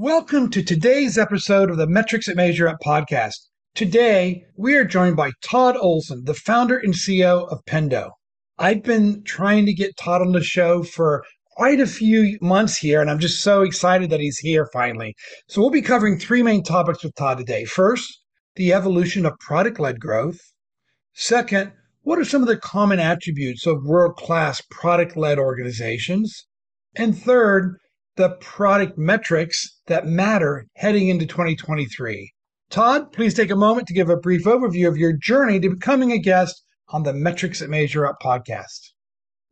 Welcome 0.00 0.50
to 0.50 0.62
today's 0.62 1.18
episode 1.18 1.70
of 1.70 1.76
the 1.76 1.88
Metrics 1.88 2.26
That 2.26 2.36
Measure 2.36 2.68
Up 2.68 2.76
podcast. 2.86 3.34
Today, 3.74 4.44
we 4.56 4.76
are 4.76 4.84
joined 4.84 5.16
by 5.16 5.32
Todd 5.42 5.76
Olson, 5.76 6.22
the 6.22 6.34
founder 6.34 6.78
and 6.78 6.94
CEO 6.94 7.50
of 7.50 7.64
Pendo. 7.64 8.10
I've 8.60 8.84
been 8.84 9.24
trying 9.24 9.66
to 9.66 9.74
get 9.74 9.96
Todd 9.96 10.20
on 10.20 10.30
the 10.30 10.40
show 10.40 10.84
for 10.84 11.24
quite 11.56 11.80
a 11.80 11.86
few 11.88 12.38
months 12.40 12.76
here, 12.76 13.00
and 13.00 13.10
I'm 13.10 13.18
just 13.18 13.42
so 13.42 13.62
excited 13.62 14.08
that 14.10 14.20
he's 14.20 14.38
here 14.38 14.68
finally. 14.72 15.16
So, 15.48 15.60
we'll 15.60 15.70
be 15.70 15.82
covering 15.82 16.16
three 16.16 16.44
main 16.44 16.62
topics 16.62 17.02
with 17.02 17.16
Todd 17.16 17.38
today. 17.38 17.64
First, 17.64 18.20
the 18.54 18.72
evolution 18.72 19.26
of 19.26 19.36
product 19.40 19.80
led 19.80 19.98
growth. 19.98 20.38
Second, 21.14 21.72
what 22.02 22.20
are 22.20 22.24
some 22.24 22.42
of 22.42 22.46
the 22.46 22.56
common 22.56 23.00
attributes 23.00 23.66
of 23.66 23.82
world 23.84 24.14
class 24.14 24.62
product 24.70 25.16
led 25.16 25.40
organizations? 25.40 26.46
And 26.94 27.20
third, 27.20 27.78
the 28.18 28.30
product 28.40 28.98
metrics 28.98 29.78
that 29.86 30.04
matter 30.04 30.66
heading 30.74 31.08
into 31.08 31.24
2023. 31.24 32.32
Todd, 32.68 33.12
please 33.12 33.32
take 33.32 33.50
a 33.50 33.56
moment 33.56 33.86
to 33.86 33.94
give 33.94 34.10
a 34.10 34.16
brief 34.16 34.44
overview 34.44 34.88
of 34.88 34.96
your 34.96 35.12
journey 35.12 35.60
to 35.60 35.70
becoming 35.70 36.10
a 36.10 36.18
guest 36.18 36.64
on 36.88 37.04
the 37.04 37.12
Metrics 37.12 37.60
That 37.60 37.70
Measure 37.70 38.06
Up 38.06 38.16
podcast. 38.20 38.90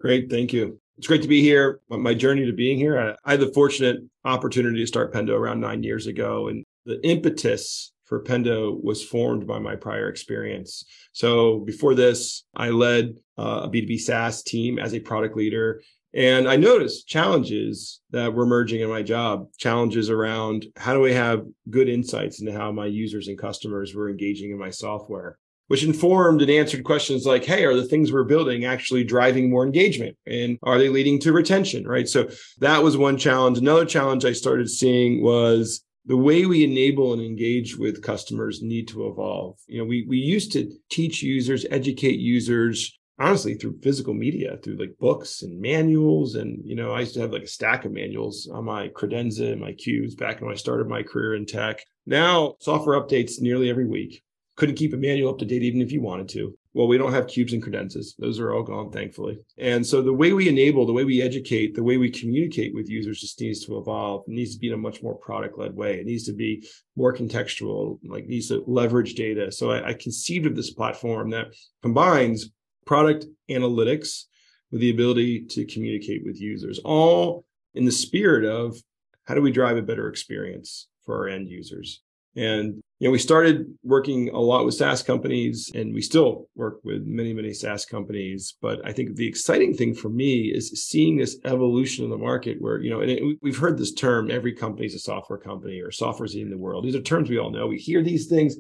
Great. 0.01 0.29
Thank 0.29 0.53
you. 0.53 0.81
It's 0.99 1.07
great 1.07 1.23
to 1.23 1.29
be 1.29 1.41
here. 1.41 1.81
My 1.89 2.13
journey 2.13 2.45
to 2.45 2.53
being 2.53 2.77
here, 2.77 3.17
I 3.25 3.31
had 3.31 3.41
the 3.41 3.53
fortunate 3.53 3.99
opportunity 4.25 4.81
to 4.81 4.87
start 4.87 5.15
Pendo 5.15 5.39
around 5.39 5.61
nine 5.61 5.85
years 5.85 6.09
ago. 6.09 6.49
And 6.49 6.65
the 6.87 7.01
impetus 7.07 7.93
for 8.05 8.23
Pendo 8.23 8.83
was 8.83 9.05
formed 9.05 9.47
by 9.47 9.61
my 9.61 9.77
prior 9.77 10.09
experience. 10.09 10.85
So 11.13 11.61
before 11.61 11.95
this, 11.95 12.45
I 12.57 12.71
led 12.71 13.15
uh, 13.39 13.63
a 13.65 13.69
B2B 13.69 14.01
SaaS 14.01 14.43
team 14.43 14.79
as 14.79 14.93
a 14.93 15.01
product 15.01 15.37
leader 15.37 15.83
and 16.17 16.49
I 16.49 16.57
noticed 16.57 17.07
challenges 17.07 18.01
that 18.11 18.33
were 18.33 18.45
emerging 18.45 18.81
in 18.81 18.89
my 18.89 19.03
job, 19.03 19.49
challenges 19.59 20.09
around 20.09 20.65
how 20.77 20.95
do 20.95 21.05
I 21.05 21.13
have 21.13 21.45
good 21.69 21.91
insights 21.91 22.41
into 22.41 22.55
how 22.55 22.73
my 22.73 22.87
users 22.87 23.29
and 23.29 23.39
customers 23.39 23.95
were 23.95 24.09
engaging 24.09 24.51
in 24.51 24.59
my 24.59 24.71
software, 24.71 25.39
which 25.67 25.85
informed 25.85 26.41
and 26.41 26.51
answered 26.51 26.85
questions 26.85 27.27
like, 27.27 27.45
hey, 27.45 27.67
are 27.67 27.77
the 27.77 27.85
things 27.85 28.11
we're 28.11 28.25
building 28.25 28.65
actually 28.65 29.05
driving 29.05 29.51
more 29.51 29.67
engagement? 29.67 30.17
And 30.27 30.59
are 30.63 30.79
they 30.79 30.89
leading 30.89 31.21
to 31.21 31.35
retention? 31.35 31.87
Right. 31.87 32.09
So 32.09 32.31
that 32.61 32.83
was 32.83 32.97
one 32.97 33.19
challenge. 33.19 33.59
Another 33.59 33.85
challenge 33.85 34.25
I 34.25 34.33
started 34.33 34.71
seeing 34.71 35.23
was 35.23 35.85
the 36.07 36.17
way 36.17 36.47
we 36.47 36.65
enable 36.65 37.13
and 37.13 37.21
engage 37.21 37.77
with 37.77 38.03
customers 38.03 38.63
need 38.63 38.89
to 38.89 39.07
evolve. 39.09 39.59
You 39.67 39.81
know, 39.81 39.85
we 39.85 40.07
we 40.09 40.17
used 40.17 40.53
to 40.53 40.73
teach 40.91 41.23
users, 41.23 41.67
educate 41.71 42.21
users 42.21 42.99
honestly 43.19 43.55
through 43.55 43.79
physical 43.83 44.13
media 44.15 44.59
through 44.63 44.77
like 44.77 44.97
books 44.99 45.43
and 45.43 45.61
manuals 45.61 46.35
and 46.35 46.61
you 46.65 46.75
know 46.75 46.93
i 46.93 47.01
used 47.01 47.15
to 47.15 47.21
have 47.21 47.33
like 47.33 47.43
a 47.43 47.49
stack 47.49 47.85
of 47.85 47.93
manuals 47.93 48.49
on 48.53 48.65
my 48.65 48.89
credenza 48.89 49.53
and 49.53 49.61
my 49.61 49.73
cubes 49.73 50.15
back 50.15 50.41
when 50.41 50.53
i 50.53 50.57
started 50.57 50.89
my 50.89 51.03
career 51.03 51.35
in 51.35 51.47
tech. 51.47 51.85
Now 52.07 52.57
software 52.61 53.01
updates 53.01 53.41
nearly 53.41 53.71
every 53.71 53.87
week. 53.87 54.23
Couldn't 54.57 54.77
keep 54.77 54.95
a 54.95 54.97
manual 54.97 55.31
up 55.31 55.39
to 55.39 55.45
date 55.45 55.63
even 55.63 55.83
if 55.83 55.93
you 55.93 56.01
wanted 56.01 56.29
to. 56.31 56.57
Well 56.73 56.89
we 56.89 56.99
don't 56.99 57.13
have 57.13 57.27
cubes 57.27 57.53
and 57.53 57.63
credenzas. 57.63 58.17
Those 58.19 58.39
are 58.39 58.55
all 58.55 58.63
gone 58.63 58.91
thankfully. 58.91 59.39
And 59.59 59.87
so 59.87 60.03
the 60.03 60.13
way 60.13 60.33
we 60.33 60.49
enable 60.49 60.87
the 60.87 60.93
way 60.93 61.05
we 61.05 61.23
educate 61.23 61.75
the 61.75 61.83
way 61.83 61.97
we 61.97 62.11
communicate 62.11 62.75
with 62.75 62.89
users 62.89 63.21
just 63.21 63.41
needs 63.41 63.65
to 63.67 63.79
evolve. 63.79 64.25
It 64.27 64.33
needs 64.33 64.55
to 64.55 64.61
be 64.61 64.69
in 64.69 64.75
a 64.75 64.79
much 64.79 65.03
more 65.03 65.17
product 65.17 65.59
led 65.59 65.75
way. 65.75 65.99
It 66.01 66.07
needs 66.07 66.25
to 66.25 66.33
be 66.33 66.67
more 66.97 67.15
contextual 67.15 67.99
like 68.05 68.27
needs 68.27 68.49
to 68.49 68.63
leverage 68.67 69.15
data. 69.15 69.51
So 69.53 69.71
I, 69.71 69.89
I 69.89 69.93
conceived 69.95 70.47
of 70.47 70.57
this 70.57 70.73
platform 70.73 71.31
that 71.31 71.49
combines 71.83 72.51
product 72.87 73.27
analytics 73.51 74.25
with 74.71 74.81
the 74.81 74.91
ability 74.91 75.45
to 75.47 75.65
communicate 75.67 76.25
with 76.25 76.41
users, 76.41 76.79
all 76.85 77.45
in 77.75 77.85
the 77.85 77.93
spirit 77.93 78.45
of 78.45 78.77
how 79.25 79.35
do 79.35 79.43
we 79.43 79.53
drive 79.53 79.77
a 79.77 79.83
better 79.83 80.09
experience 80.09 80.89
for 81.05 81.17
our 81.17 81.29
end 81.29 81.49
users? 81.49 82.03
And 82.37 82.83
you 82.99 83.09
know, 83.09 83.13
we 83.13 83.19
started 83.19 83.67
working 83.83 84.29
a 84.31 84.39
lot 84.39 84.65
with 84.65 84.75
SaaS 84.75 85.03
companies, 85.03 85.71
and 85.75 85.93
we 85.93 86.03
still 86.03 86.49
work 86.55 86.81
with 86.85 87.05
many, 87.07 87.33
many 87.33 87.53
SaaS 87.53 87.85
companies. 87.85 88.57
But 88.61 88.81
I 88.87 88.93
think 88.93 89.17
the 89.17 89.27
exciting 89.27 89.75
thing 89.75 89.95
for 89.95 90.09
me 90.09 90.53
is 90.55 90.71
seeing 90.83 91.17
this 91.17 91.39
evolution 91.45 92.05
in 92.05 92.11
the 92.11 92.19
market, 92.19 92.61
where 92.61 92.81
you 92.81 92.91
know, 92.91 93.01
and 93.01 93.11
it, 93.11 93.39
we've 93.43 93.57
heard 93.57 93.79
this 93.79 93.93
term: 93.93 94.31
every 94.31 94.53
company 94.53 94.87
is 94.87 94.95
a 94.95 94.99
software 94.99 95.39
company, 95.39 95.81
or 95.81 95.91
software's 95.91 96.35
in 96.35 96.51
the 96.51 96.59
world. 96.59 96.85
These 96.85 96.95
are 96.95 97.03
terms 97.03 97.29
we 97.29 97.39
all 97.39 97.51
know. 97.51 97.67
We 97.67 97.79
hear 97.79 98.03
these 98.03 98.27
things, 98.27 98.57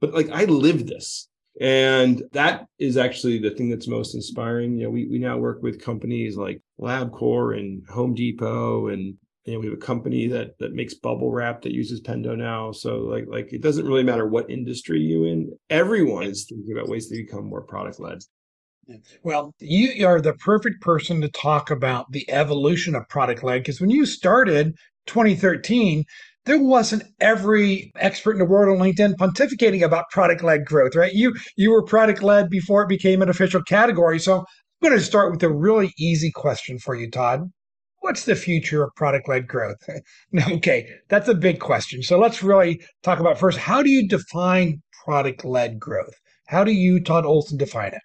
but 0.00 0.14
like 0.14 0.30
I 0.30 0.44
live 0.44 0.86
this. 0.86 1.28
And 1.60 2.22
that 2.32 2.66
is 2.78 2.96
actually 2.96 3.38
the 3.38 3.50
thing 3.50 3.68
that's 3.68 3.88
most 3.88 4.14
inspiring. 4.14 4.76
You 4.76 4.84
know, 4.84 4.90
we, 4.90 5.06
we 5.06 5.18
now 5.18 5.38
work 5.38 5.62
with 5.62 5.82
companies 5.82 6.36
like 6.36 6.60
LabCorp 6.80 7.58
and 7.58 7.82
Home 7.88 8.14
Depot 8.14 8.88
and 8.88 9.14
you 9.48 9.54
know, 9.54 9.60
we 9.60 9.66
have 9.66 9.74
a 9.74 9.80
company 9.80 10.26
that 10.28 10.58
that 10.58 10.74
makes 10.74 10.92
bubble 10.92 11.32
wrap 11.32 11.62
that 11.62 11.72
uses 11.72 12.02
Pendo 12.02 12.36
now. 12.36 12.70
So 12.70 12.98
like 12.98 13.24
like 13.28 13.52
it 13.52 13.62
doesn't 13.62 13.86
really 13.86 14.02
matter 14.02 14.26
what 14.26 14.50
industry 14.50 15.00
you 15.00 15.24
in. 15.24 15.56
Everyone 15.70 16.24
is 16.24 16.44
thinking 16.46 16.76
about 16.76 16.88
ways 16.88 17.08
to 17.08 17.16
become 17.16 17.48
more 17.48 17.62
product 17.62 17.98
led. 17.98 18.18
Well, 19.22 19.54
you 19.58 20.06
are 20.06 20.20
the 20.20 20.34
perfect 20.34 20.82
person 20.82 21.20
to 21.22 21.28
talk 21.28 21.70
about 21.70 22.12
the 22.12 22.30
evolution 22.30 22.94
of 22.94 23.08
product 23.08 23.42
led 23.42 23.60
because 23.60 23.80
when 23.80 23.90
you 23.90 24.04
started 24.04 24.76
2013, 25.06 26.04
there 26.48 26.58
wasn't 26.58 27.02
every 27.20 27.92
expert 27.96 28.32
in 28.32 28.38
the 28.38 28.44
world 28.46 28.74
on 28.74 28.82
LinkedIn 28.82 29.16
pontificating 29.16 29.84
about 29.84 30.08
product 30.10 30.42
led 30.42 30.64
growth, 30.64 30.96
right? 30.96 31.12
You 31.12 31.34
you 31.56 31.70
were 31.70 31.82
product 31.82 32.22
led 32.22 32.48
before 32.48 32.82
it 32.82 32.88
became 32.88 33.20
an 33.20 33.28
official 33.28 33.62
category. 33.62 34.18
So 34.18 34.38
I'm 34.38 34.44
going 34.82 34.98
to 34.98 35.04
start 35.04 35.30
with 35.30 35.42
a 35.42 35.52
really 35.52 35.92
easy 35.98 36.32
question 36.32 36.78
for 36.78 36.94
you, 36.94 37.10
Todd. 37.10 37.50
What's 38.00 38.24
the 38.24 38.34
future 38.34 38.82
of 38.82 38.94
product 38.96 39.28
led 39.28 39.46
growth? 39.46 39.76
okay, 40.52 40.88
that's 41.10 41.28
a 41.28 41.34
big 41.34 41.60
question. 41.60 42.02
So 42.02 42.18
let's 42.18 42.42
really 42.42 42.80
talk 43.02 43.20
about 43.20 43.38
first 43.38 43.58
how 43.58 43.82
do 43.82 43.90
you 43.90 44.08
define 44.08 44.80
product 45.04 45.44
led 45.44 45.78
growth? 45.78 46.14
How 46.46 46.64
do 46.64 46.72
you, 46.72 46.98
Todd 46.98 47.26
Olson, 47.26 47.58
define 47.58 47.92
it? 47.92 48.00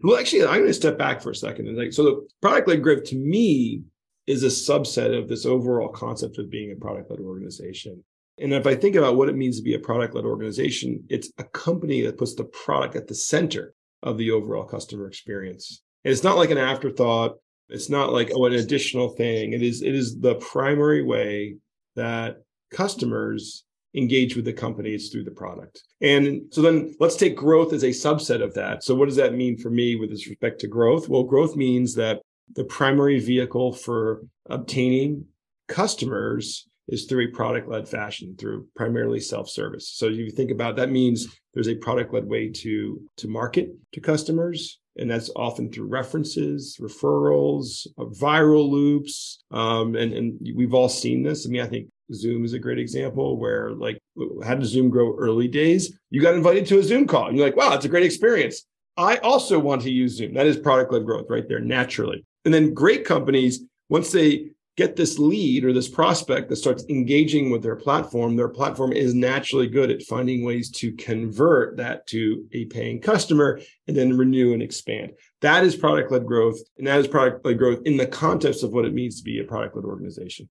Well, 0.00 0.18
actually, 0.18 0.44
I'm 0.44 0.60
going 0.60 0.68
to 0.68 0.74
step 0.74 0.96
back 0.96 1.20
for 1.20 1.32
a 1.32 1.34
second. 1.34 1.68
And 1.68 1.76
like, 1.76 1.92
so 1.92 2.02
the 2.02 2.26
product 2.40 2.66
led 2.68 2.82
growth 2.82 3.04
to 3.04 3.16
me 3.16 3.82
is 4.28 4.42
a 4.42 4.46
subset 4.46 5.18
of 5.18 5.26
this 5.26 5.46
overall 5.46 5.88
concept 5.88 6.38
of 6.38 6.50
being 6.50 6.70
a 6.70 6.76
product 6.76 7.10
led 7.10 7.20
organization. 7.20 8.04
And 8.38 8.52
if 8.52 8.66
I 8.66 8.74
think 8.74 8.94
about 8.94 9.16
what 9.16 9.30
it 9.30 9.36
means 9.36 9.56
to 9.56 9.62
be 9.62 9.74
a 9.74 9.78
product 9.78 10.14
led 10.14 10.26
organization, 10.26 11.02
it's 11.08 11.32
a 11.38 11.44
company 11.44 12.02
that 12.02 12.18
puts 12.18 12.34
the 12.34 12.44
product 12.44 12.94
at 12.94 13.08
the 13.08 13.14
center 13.14 13.74
of 14.02 14.18
the 14.18 14.30
overall 14.30 14.64
customer 14.64 15.06
experience. 15.06 15.82
And 16.04 16.12
it's 16.12 16.22
not 16.22 16.36
like 16.36 16.50
an 16.50 16.58
afterthought. 16.58 17.36
It's 17.70 17.88
not 17.88 18.12
like, 18.12 18.30
oh, 18.34 18.44
an 18.44 18.52
additional 18.52 19.08
thing. 19.08 19.54
It 19.54 19.62
is, 19.62 19.80
it 19.80 19.94
is 19.94 20.20
the 20.20 20.34
primary 20.36 21.02
way 21.02 21.56
that 21.96 22.36
customers 22.70 23.64
engage 23.94 24.36
with 24.36 24.44
the 24.44 24.52
company 24.52 24.94
is 24.94 25.08
through 25.08 25.24
the 25.24 25.30
product. 25.30 25.82
And 26.02 26.42
so 26.52 26.60
then 26.60 26.94
let's 27.00 27.16
take 27.16 27.34
growth 27.34 27.72
as 27.72 27.82
a 27.82 27.88
subset 27.88 28.42
of 28.42 28.52
that. 28.54 28.84
So 28.84 28.94
what 28.94 29.06
does 29.06 29.16
that 29.16 29.34
mean 29.34 29.56
for 29.56 29.70
me 29.70 29.96
with 29.96 30.10
respect 30.10 30.60
to 30.60 30.68
growth? 30.68 31.08
Well, 31.08 31.24
growth 31.24 31.56
means 31.56 31.94
that 31.94 32.20
the 32.54 32.64
primary 32.64 33.20
vehicle 33.20 33.72
for 33.72 34.22
obtaining 34.48 35.26
customers 35.68 36.66
is 36.88 37.04
through 37.04 37.26
a 37.26 37.30
product 37.30 37.68
led 37.68 37.86
fashion 37.86 38.34
through 38.38 38.66
primarily 38.74 39.20
self 39.20 39.48
service. 39.48 39.90
So 39.90 40.06
if 40.06 40.16
you 40.16 40.30
think 40.30 40.50
about 40.50 40.76
that 40.76 40.90
means 40.90 41.26
there's 41.54 41.68
a 41.68 41.76
product 41.76 42.12
led 42.14 42.26
way 42.26 42.50
to 42.50 43.00
to 43.18 43.28
market 43.28 43.70
to 43.92 44.00
customers 44.00 44.80
and 44.98 45.08
that's 45.08 45.30
often 45.36 45.70
through 45.70 45.86
references, 45.86 46.76
referrals, 46.80 47.86
uh, 47.98 48.04
viral 48.04 48.68
loops, 48.68 49.44
um, 49.52 49.94
and 49.94 50.12
and 50.12 50.38
we've 50.54 50.74
all 50.74 50.88
seen 50.88 51.22
this. 51.22 51.46
I 51.46 51.50
mean, 51.50 51.62
I 51.62 51.66
think 51.66 51.88
Zoom 52.12 52.44
is 52.44 52.52
a 52.52 52.58
great 52.58 52.78
example 52.78 53.38
where 53.38 53.70
like 53.72 53.98
how 54.44 54.56
did 54.56 54.66
Zoom 54.66 54.90
grow 54.90 55.16
early 55.16 55.48
days? 55.48 55.98
You 56.10 56.20
got 56.20 56.34
invited 56.34 56.66
to 56.66 56.78
a 56.78 56.82
Zoom 56.82 57.06
call 57.06 57.28
and 57.28 57.36
you're 57.36 57.46
like, 57.46 57.56
wow, 57.56 57.74
it's 57.74 57.84
a 57.84 57.88
great 57.88 58.04
experience. 58.04 58.64
I 58.96 59.18
also 59.18 59.60
want 59.60 59.82
to 59.82 59.90
use 59.92 60.16
Zoom. 60.16 60.34
That 60.34 60.46
is 60.46 60.56
product 60.56 60.92
led 60.92 61.04
growth 61.04 61.26
right 61.28 61.48
there 61.48 61.60
naturally. 61.60 62.24
And 62.44 62.54
then 62.54 62.74
great 62.74 63.04
companies, 63.04 63.60
once 63.88 64.12
they 64.12 64.50
get 64.78 64.94
this 64.94 65.18
lead 65.18 65.64
or 65.64 65.72
this 65.72 65.88
prospect 65.88 66.48
that 66.48 66.56
starts 66.56 66.84
engaging 66.88 67.50
with 67.50 67.64
their 67.64 67.74
platform, 67.74 68.36
their 68.36 68.48
platform 68.48 68.92
is 68.92 69.12
naturally 69.12 69.66
good 69.66 69.90
at 69.90 70.02
finding 70.02 70.44
ways 70.44 70.70
to 70.70 70.92
convert 70.92 71.76
that 71.76 72.06
to 72.06 72.46
a 72.52 72.64
paying 72.66 73.00
customer 73.00 73.60
and 73.88 73.96
then 73.96 74.16
renew 74.16 74.52
and 74.52 74.62
expand. 74.62 75.10
That 75.40 75.64
is 75.64 75.74
product 75.74 76.12
led 76.12 76.24
growth. 76.24 76.58
And 76.78 76.86
that 76.86 77.00
is 77.00 77.08
product 77.08 77.44
led 77.44 77.58
growth 77.58 77.80
in 77.86 77.96
the 77.96 78.06
context 78.06 78.62
of 78.62 78.72
what 78.72 78.84
it 78.84 78.94
means 78.94 79.18
to 79.18 79.24
be 79.24 79.40
a 79.40 79.44
product 79.44 79.74
led 79.74 79.84
organization. 79.84 80.48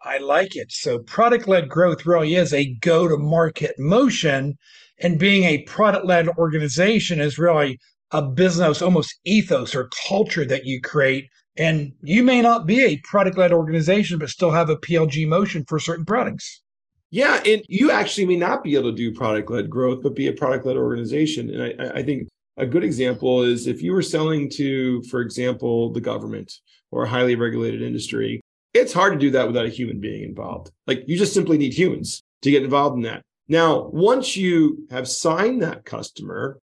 I 0.00 0.16
like 0.16 0.56
it. 0.56 0.72
So 0.72 1.00
product 1.00 1.46
led 1.46 1.68
growth 1.68 2.06
really 2.06 2.34
is 2.34 2.54
a 2.54 2.72
go 2.80 3.06
to 3.06 3.18
market 3.18 3.78
motion. 3.78 4.56
And 4.98 5.18
being 5.18 5.44
a 5.44 5.62
product 5.64 6.06
led 6.06 6.28
organization 6.28 7.20
is 7.20 7.38
really 7.38 7.78
a 8.12 8.22
business 8.22 8.82
almost 8.82 9.18
ethos 9.24 9.74
or 9.74 9.90
culture 10.08 10.44
that 10.44 10.64
you 10.64 10.80
create 10.80 11.28
and 11.56 11.92
you 12.02 12.22
may 12.22 12.40
not 12.40 12.66
be 12.66 12.82
a 12.82 12.96
product 12.98 13.36
led 13.36 13.52
organization, 13.52 14.18
but 14.18 14.30
still 14.30 14.50
have 14.50 14.70
a 14.70 14.76
PLG 14.76 15.28
motion 15.28 15.64
for 15.66 15.78
certain 15.78 16.04
products. 16.04 16.62
Yeah. 17.10 17.42
And 17.44 17.62
you 17.68 17.90
actually 17.90 18.26
may 18.26 18.36
not 18.36 18.64
be 18.64 18.74
able 18.74 18.90
to 18.90 18.96
do 18.96 19.12
product 19.12 19.50
led 19.50 19.68
growth, 19.68 20.02
but 20.02 20.14
be 20.14 20.28
a 20.28 20.32
product 20.32 20.64
led 20.64 20.76
organization. 20.76 21.50
And 21.50 21.80
I, 21.80 21.98
I, 21.98 22.02
think 22.02 22.28
a 22.56 22.64
good 22.64 22.84
example 22.84 23.42
is 23.42 23.66
if 23.66 23.82
you 23.82 23.92
were 23.92 24.02
selling 24.02 24.48
to, 24.50 25.02
for 25.02 25.20
example, 25.20 25.92
the 25.92 26.00
government 26.00 26.54
or 26.90 27.04
a 27.04 27.08
highly 27.08 27.34
regulated 27.34 27.82
industry, 27.82 28.40
it's 28.72 28.94
hard 28.94 29.12
to 29.12 29.18
do 29.18 29.30
that 29.32 29.46
without 29.46 29.66
a 29.66 29.70
human 29.70 30.00
being 30.00 30.22
involved. 30.22 30.70
Like 30.86 31.04
you 31.06 31.18
just 31.18 31.34
simply 31.34 31.58
need 31.58 31.74
humans 31.74 32.22
to 32.40 32.50
get 32.50 32.62
involved 32.62 32.96
in 32.96 33.02
that. 33.02 33.22
Now, 33.46 33.90
once 33.92 34.34
you 34.34 34.86
have 34.90 35.06
signed 35.06 35.60
that 35.60 35.84
customer, 35.84 36.58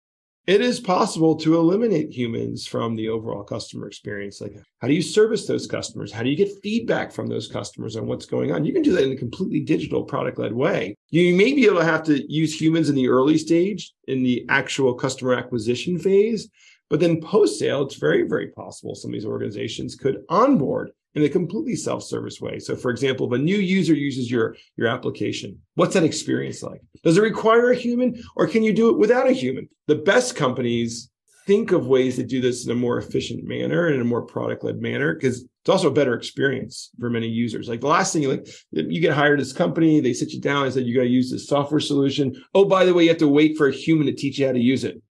it 0.48 0.62
is 0.62 0.80
possible 0.80 1.36
to 1.38 1.56
eliminate 1.56 2.12
humans 2.12 2.68
from 2.68 2.96
the 2.96 3.10
overall 3.10 3.44
customer 3.44 3.88
experience. 3.88 4.40
Like, 4.42 4.56
how 4.80 4.88
do 4.88 4.94
you 4.94 5.02
service 5.02 5.48
those 5.48 5.66
customers? 5.66 6.12
How 6.12 6.22
do 6.22 6.30
you 6.30 6.36
get 6.36 6.62
feedback 6.62 7.12
from 7.12 7.28
those 7.28 7.48
customers 7.48 7.96
on 7.96 8.06
what's 8.06 8.28
going 8.28 8.52
on? 8.52 8.64
You 8.64 8.72
can 8.72 8.84
do 8.84 8.94
that 8.94 9.04
in 9.04 9.12
a 9.12 9.18
completely 9.18 9.62
digital 9.62 10.04
product 10.04 10.38
led 10.38 10.54
way. 10.54 10.96
You 11.10 11.34
may 11.36 11.54
be 11.54 11.66
able 11.66 11.80
to 11.80 11.86
have 11.86 12.04
to 12.04 12.32
use 12.32 12.60
humans 12.60 12.90
in 12.90 12.96
the 12.96 13.08
early 13.08 13.40
stage, 13.40 13.92
in 14.08 14.22
the 14.22 14.46
actual 14.50 14.94
customer 14.94 15.34
acquisition 15.34 15.98
phase. 15.98 16.48
But 16.92 17.00
then 17.00 17.22
post 17.22 17.58
sale, 17.58 17.82
it's 17.82 17.96
very, 17.96 18.28
very 18.28 18.50
possible 18.50 18.94
some 18.94 19.10
of 19.10 19.14
these 19.14 19.26
organizations 19.26 19.96
could 19.96 20.24
onboard 20.30 20.92
in 21.16 21.24
a 21.24 21.30
completely 21.30 21.76
self-service 21.76 22.42
way. 22.42 22.60
So 22.60 22.76
for 22.76 22.92
example, 22.92 23.26
if 23.28 23.40
a 23.40 23.42
new 23.42 23.58
user 23.58 23.94
uses 23.94 24.30
your, 24.30 24.56
your 24.76 24.88
application, 24.88 25.60
what's 25.76 25.94
that 25.94 26.04
experience 26.04 26.62
like? 26.62 26.82
Does 27.04 27.18
it 27.18 27.22
require 27.22 27.72
a 27.72 27.76
human 27.76 28.22
or 28.36 28.48
can 28.48 28.64
you 28.64 28.74
do 28.74 28.90
it 28.90 28.98
without 28.98 29.30
a 29.30 29.34
human? 29.34 29.70
The 29.88 29.96
best 29.96 30.36
companies 30.36 31.10
think 31.48 31.72
of 31.72 31.88
ways 31.88 32.16
to 32.16 32.24
do 32.24 32.42
this 32.42 32.66
in 32.66 32.72
a 32.72 32.76
more 32.76 32.98
efficient 32.98 33.44
manner 33.44 33.86
and 33.86 33.96
in 33.96 34.02
a 34.02 34.06
more 34.06 34.24
product-led 34.24 34.82
manner 34.82 35.14
because 35.14 35.42
it's 35.42 35.70
also 35.70 35.88
a 35.88 35.94
better 35.94 36.16
experience 36.16 36.90
for 37.00 37.10
many 37.10 37.28
users. 37.28 37.70
Like 37.70 37.82
the 37.82 37.88
last 37.88 38.14
thing 38.14 38.24
you 38.24 38.32
like, 38.32 38.48
you 38.72 39.00
get 39.00 39.14
hired 39.14 39.40
this 39.40 39.54
company, 39.54 40.00
they 40.00 40.14
sit 40.14 40.32
you 40.32 40.42
down 40.42 40.66
and 40.66 40.74
said 40.74 40.86
you 40.86 40.96
got 40.96 41.04
to 41.04 41.08
use 41.08 41.32
this 41.32 41.48
software 41.48 41.80
solution. 41.80 42.36
Oh, 42.54 42.66
by 42.66 42.86
the 42.86 42.94
way, 42.94 43.04
you 43.04 43.10
have 43.10 43.18
to 43.20 43.28
wait 43.28 43.58
for 43.58 43.68
a 43.68 43.74
human 43.74 44.08
to 44.08 44.14
teach 44.14 44.38
you 44.38 44.48
how 44.48 44.54
to 44.54 44.60
use 44.60 44.84
it. 44.84 45.02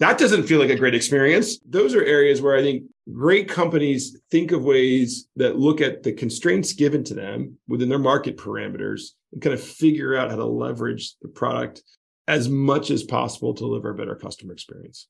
That 0.00 0.18
doesn't 0.18 0.44
feel 0.44 0.58
like 0.58 0.70
a 0.70 0.76
great 0.76 0.94
experience. 0.94 1.58
Those 1.68 1.94
are 1.94 2.04
areas 2.04 2.42
where 2.42 2.56
I 2.56 2.62
think 2.62 2.84
great 3.12 3.48
companies 3.48 4.18
think 4.30 4.52
of 4.52 4.64
ways 4.64 5.28
that 5.36 5.58
look 5.58 5.80
at 5.80 6.02
the 6.02 6.12
constraints 6.12 6.72
given 6.72 7.04
to 7.04 7.14
them 7.14 7.58
within 7.68 7.88
their 7.88 7.98
market 7.98 8.36
parameters 8.36 9.10
and 9.32 9.42
kind 9.42 9.54
of 9.54 9.62
figure 9.62 10.16
out 10.16 10.30
how 10.30 10.36
to 10.36 10.44
leverage 10.44 11.14
the 11.20 11.28
product 11.28 11.82
as 12.26 12.48
much 12.48 12.90
as 12.90 13.02
possible 13.02 13.52
to 13.52 13.64
deliver 13.64 13.90
a 13.90 13.94
better 13.94 14.14
customer 14.14 14.52
experience. 14.52 15.08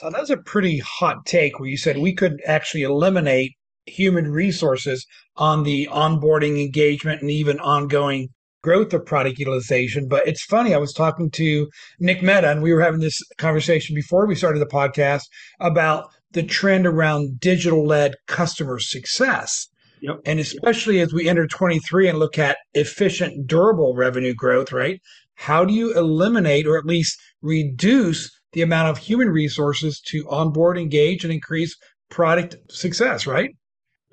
So 0.00 0.10
that's 0.10 0.30
a 0.30 0.36
pretty 0.38 0.78
hot 0.78 1.26
take 1.26 1.58
where 1.58 1.68
you 1.68 1.76
said 1.76 1.98
we 1.98 2.14
could 2.14 2.40
actually 2.46 2.82
eliminate 2.82 3.52
human 3.86 4.30
resources 4.30 5.06
on 5.36 5.62
the 5.62 5.88
onboarding 5.90 6.60
engagement 6.60 7.20
and 7.20 7.30
even 7.30 7.58
ongoing 7.60 8.28
growth 8.62 8.92
of 8.92 9.06
product 9.06 9.38
utilization. 9.38 10.08
But 10.08 10.26
it's 10.26 10.42
funny, 10.42 10.74
I 10.74 10.78
was 10.78 10.92
talking 10.92 11.30
to 11.32 11.68
Nick 12.00 12.22
Mehta, 12.22 12.50
and 12.50 12.62
we 12.62 12.72
were 12.72 12.80
having 12.80 13.00
this 13.00 13.20
conversation 13.38 13.94
before 13.94 14.26
we 14.26 14.34
started 14.34 14.58
the 14.58 14.66
podcast 14.66 15.22
about 15.60 16.08
the 16.32 16.42
trend 16.42 16.86
around 16.86 17.40
digital 17.40 17.86
led 17.86 18.14
customer 18.26 18.78
success. 18.78 19.68
Yep. 20.00 20.20
And 20.26 20.38
especially 20.38 21.00
as 21.00 21.12
we 21.12 21.28
enter 21.28 21.46
23 21.46 22.08
and 22.08 22.18
look 22.18 22.38
at 22.38 22.58
efficient, 22.74 23.46
durable 23.46 23.94
revenue 23.94 24.34
growth, 24.34 24.72
right? 24.72 25.00
How 25.34 25.64
do 25.64 25.72
you 25.72 25.94
eliminate 25.94 26.66
or 26.66 26.78
at 26.78 26.84
least 26.84 27.18
reduce 27.42 28.30
the 28.52 28.62
amount 28.62 28.88
of 28.88 28.98
human 28.98 29.28
resources 29.28 30.00
to 30.00 30.28
onboard, 30.30 30.78
engage, 30.78 31.24
and 31.24 31.32
increase 31.32 31.76
product 32.10 32.56
success, 32.70 33.26
right? 33.26 33.50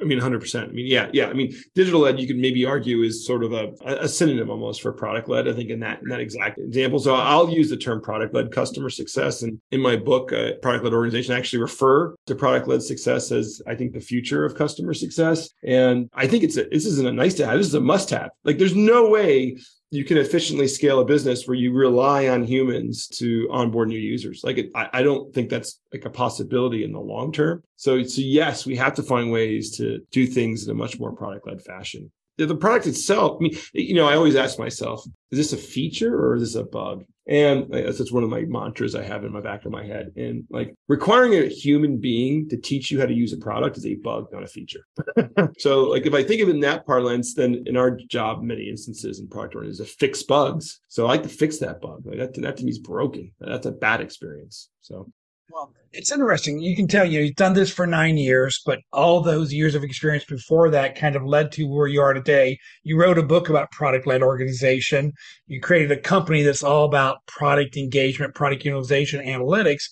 I 0.04 0.06
mean, 0.06 0.20
100%. 0.20 0.64
I 0.64 0.68
mean, 0.68 0.86
yeah, 0.88 1.10
yeah. 1.14 1.28
I 1.28 1.34
mean, 1.34 1.56
digital 1.74 2.02
led, 2.02 2.20
you 2.20 2.28
could 2.28 2.38
maybe 2.38 2.66
argue 2.66 3.02
is 3.02 3.26
sort 3.26 3.44
of 3.44 3.54
a, 3.54 3.72
a 3.86 4.08
synonym 4.08 4.50
almost 4.50 4.82
for 4.82 4.92
product 4.92 5.30
led, 5.30 5.48
I 5.48 5.54
think, 5.54 5.70
in 5.70 5.80
that, 5.80 6.02
in 6.02 6.10
that 6.10 6.20
exact 6.20 6.60
example. 6.60 7.00
So 7.00 7.16
I'll 7.16 7.50
use 7.50 7.70
the 7.70 7.78
term 7.78 8.02
product 8.02 8.34
led 8.34 8.52
customer 8.52 8.90
success. 8.90 9.42
And 9.42 9.60
in 9.72 9.82
my 9.82 9.96
book, 9.96 10.34
uh, 10.34 10.54
Product 10.62 10.84
Led 10.84 10.94
Organization, 10.94 11.34
I 11.34 11.38
actually 11.38 11.62
refer 11.62 12.14
to 12.28 12.36
product 12.36 12.68
led 12.68 12.84
success 12.84 13.32
as, 13.32 13.62
I 13.66 13.76
think, 13.76 13.94
the 13.94 14.02
future 14.02 14.44
of 14.44 14.56
customer 14.56 14.94
success. 14.94 15.50
And 15.64 16.10
I 16.14 16.28
think 16.28 16.44
it's 16.44 16.58
a, 16.58 16.66
this 16.66 16.86
isn't 16.86 17.08
a 17.08 17.14
nice 17.14 17.36
to 17.36 17.46
have, 17.46 17.58
this 17.58 17.68
is 17.68 17.74
a 17.74 17.82
must 17.82 18.10
have. 18.10 18.30
Like, 18.44 18.58
there's 18.58 18.76
no 18.76 19.10
way 19.10 19.58
you 19.94 20.04
can 20.04 20.18
efficiently 20.18 20.68
scale 20.68 21.02
a 21.02 21.06
business 21.06 21.48
where 21.48 21.54
you 21.56 21.72
rely 21.72 22.28
on 22.28 22.44
humans 22.44 23.08
to 23.08 23.48
onboard 23.52 23.90
new 23.90 24.00
users. 24.00 24.44
Like 24.44 24.58
it, 24.58 24.72
I, 24.74 24.90
I, 24.92 25.04
don't 25.04 25.32
think 25.36 25.52
that's 25.52 25.80
like 25.94 26.06
a 26.06 26.10
possibility 26.10 26.84
in 26.84 26.92
the 26.92 27.00
long 27.00 27.32
term. 27.32 27.62
So, 27.76 28.02
so 28.02 28.22
yes, 28.22 28.66
we 28.66 28.76
have 28.76 28.96
to 28.96 29.04
find 29.04 29.32
ways 29.32 29.78
to 29.78 30.00
do 30.10 30.26
things 30.26 30.64
in 30.64 30.72
a 30.72 30.74
much 30.74 31.00
more 31.00 31.12
product 31.12 31.46
led 31.46 31.62
fashion 31.62 32.12
the 32.38 32.56
product 32.56 32.88
itself, 32.88 33.38
I 33.40 33.44
mean, 33.44 33.58
you 33.74 33.96
know, 33.96 34.08
I 34.08 34.16
always 34.16 34.36
ask 34.36 34.58
myself, 34.58 35.06
is 35.32 35.38
this 35.38 35.54
a 35.54 35.58
feature 35.58 36.16
or 36.16 36.36
is 36.36 36.42
this 36.42 36.56
a 36.56 36.64
bug? 36.64 37.06
And 37.26 37.74
uh, 37.74 37.84
that's 37.84 38.12
one 38.12 38.24
of 38.24 38.30
my 38.30 38.42
mantras 38.42 38.96
I 38.96 39.04
have 39.04 39.24
in 39.24 39.32
my 39.32 39.40
back 39.40 39.64
of 39.66 39.72
my 39.72 39.86
head. 39.86 40.12
And 40.18 40.44
like 40.50 40.76
requiring 40.90 41.34
a 41.34 41.48
human 41.48 41.98
being 41.98 42.50
to 42.50 42.58
teach 42.58 42.92
you 42.92 43.00
how 43.00 43.06
to 43.06 43.14
use 43.14 43.32
a 43.32 43.38
product 43.38 43.78
is 43.78 43.86
a 43.86 43.96
bug, 43.96 44.28
not 44.34 44.44
a 44.44 44.48
feature. 44.48 44.86
so 45.58 45.84
like 45.84 46.06
if 46.06 46.14
I 46.14 46.24
think 46.24 46.42
of 46.42 46.50
it 46.50 46.56
in 46.56 46.60
that 46.62 46.86
parlance, 46.86 47.34
then 47.34 47.64
in 47.66 47.78
our 47.78 47.92
job, 47.92 48.44
many 48.44 48.70
instances 48.70 49.20
in 49.20 49.30
product 49.30 49.56
owners 49.56 49.80
is 49.80 49.88
to 49.88 49.96
fix 49.96 50.24
bugs. 50.24 50.82
So 50.90 51.06
I 51.06 51.10
like 51.10 51.24
to 51.24 51.30
fix 51.30 51.60
that 51.60 51.80
bug. 51.80 52.04
Like 52.06 52.18
that, 52.18 52.34
that 52.42 52.58
to 52.58 52.66
me 52.66 52.72
is 52.72 52.80
broken. 52.80 53.32
That's 53.40 53.68
a 53.68 53.72
bad 53.72 54.02
experience. 54.02 54.70
So 54.82 55.10
well, 55.54 55.72
it's 55.92 56.12
interesting. 56.12 56.60
You 56.60 56.76
can 56.76 56.88
tell, 56.88 57.06
you 57.06 57.20
know, 57.20 57.26
you've 57.26 57.36
done 57.36 57.54
this 57.54 57.72
for 57.72 57.86
nine 57.86 58.18
years, 58.18 58.60
but 58.66 58.80
all 58.92 59.22
those 59.22 59.54
years 59.54 59.76
of 59.76 59.84
experience 59.84 60.26
before 60.26 60.72
that 60.72 60.96
kind 60.96 61.16
of 61.16 61.24
led 61.24 61.52
to 61.52 61.66
where 61.66 61.86
you 61.86 62.02
are 62.02 62.14
today. 62.14 62.58
You 62.82 63.00
wrote 63.00 63.20
a 63.20 63.24
book 63.24 63.50
about 63.50 63.70
product 63.70 64.08
led 64.08 64.24
organization. 64.24 65.14
You 65.46 65.62
created 65.62 65.92
a 65.92 66.02
company 66.02 66.42
that's 66.42 66.64
all 66.64 66.86
about 66.86 67.18
product 67.28 67.78
engagement, 67.78 68.34
product 68.34 68.66
utilization, 68.66 69.24
analytics. 69.24 69.84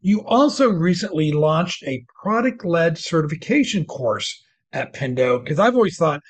You 0.00 0.24
also 0.26 0.70
recently 0.70 1.32
launched 1.32 1.82
a 1.82 2.02
product 2.22 2.64
led 2.64 2.96
certification 2.96 3.84
course 3.84 4.42
at 4.72 4.94
Pendo 4.94 5.44
because 5.44 5.58
I've 5.58 5.74
always 5.74 5.98
thought 5.98 6.22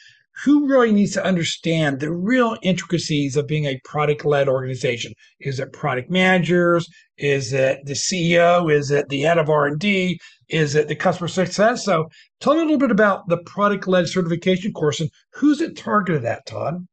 who 0.45 0.69
really 0.69 0.93
needs 0.93 1.13
to 1.13 1.25
understand 1.25 2.01
the 2.01 2.13
real 2.13 2.57
intricacies 2.63 3.37
of 3.37 3.47
being 3.47 3.67
a 3.67 3.81
product 3.85 4.25
led 4.25 4.49
organization? 4.49 5.13
Is 5.41 5.61
it 5.61 5.73
product 5.73 6.11
managers? 6.11 6.89
Is 7.19 7.53
it 7.53 7.81
the 7.85 7.93
CEO? 7.93 8.73
Is 8.73 8.91
it 8.91 9.09
the 9.09 9.23
head 9.23 9.39
of 9.39 9.51
R&D? 9.51 10.19
Is 10.49 10.75
it 10.75 10.89
the 10.89 10.97
customer 10.97 11.29
success? 11.29 11.85
So 11.85 12.09
tell 12.41 12.55
me 12.55 12.61
a 12.61 12.65
little 12.65 12.79
bit 12.79 12.91
about 12.91 13.29
the 13.29 13.39
product 13.39 13.87
led 13.87 14.09
certification 14.09 14.73
course 14.73 15.01
and 15.01 15.11
who's 15.35 15.61
it 15.61 15.77
targeted 15.77 16.25
at, 16.25 16.47
Todd? 16.47 16.87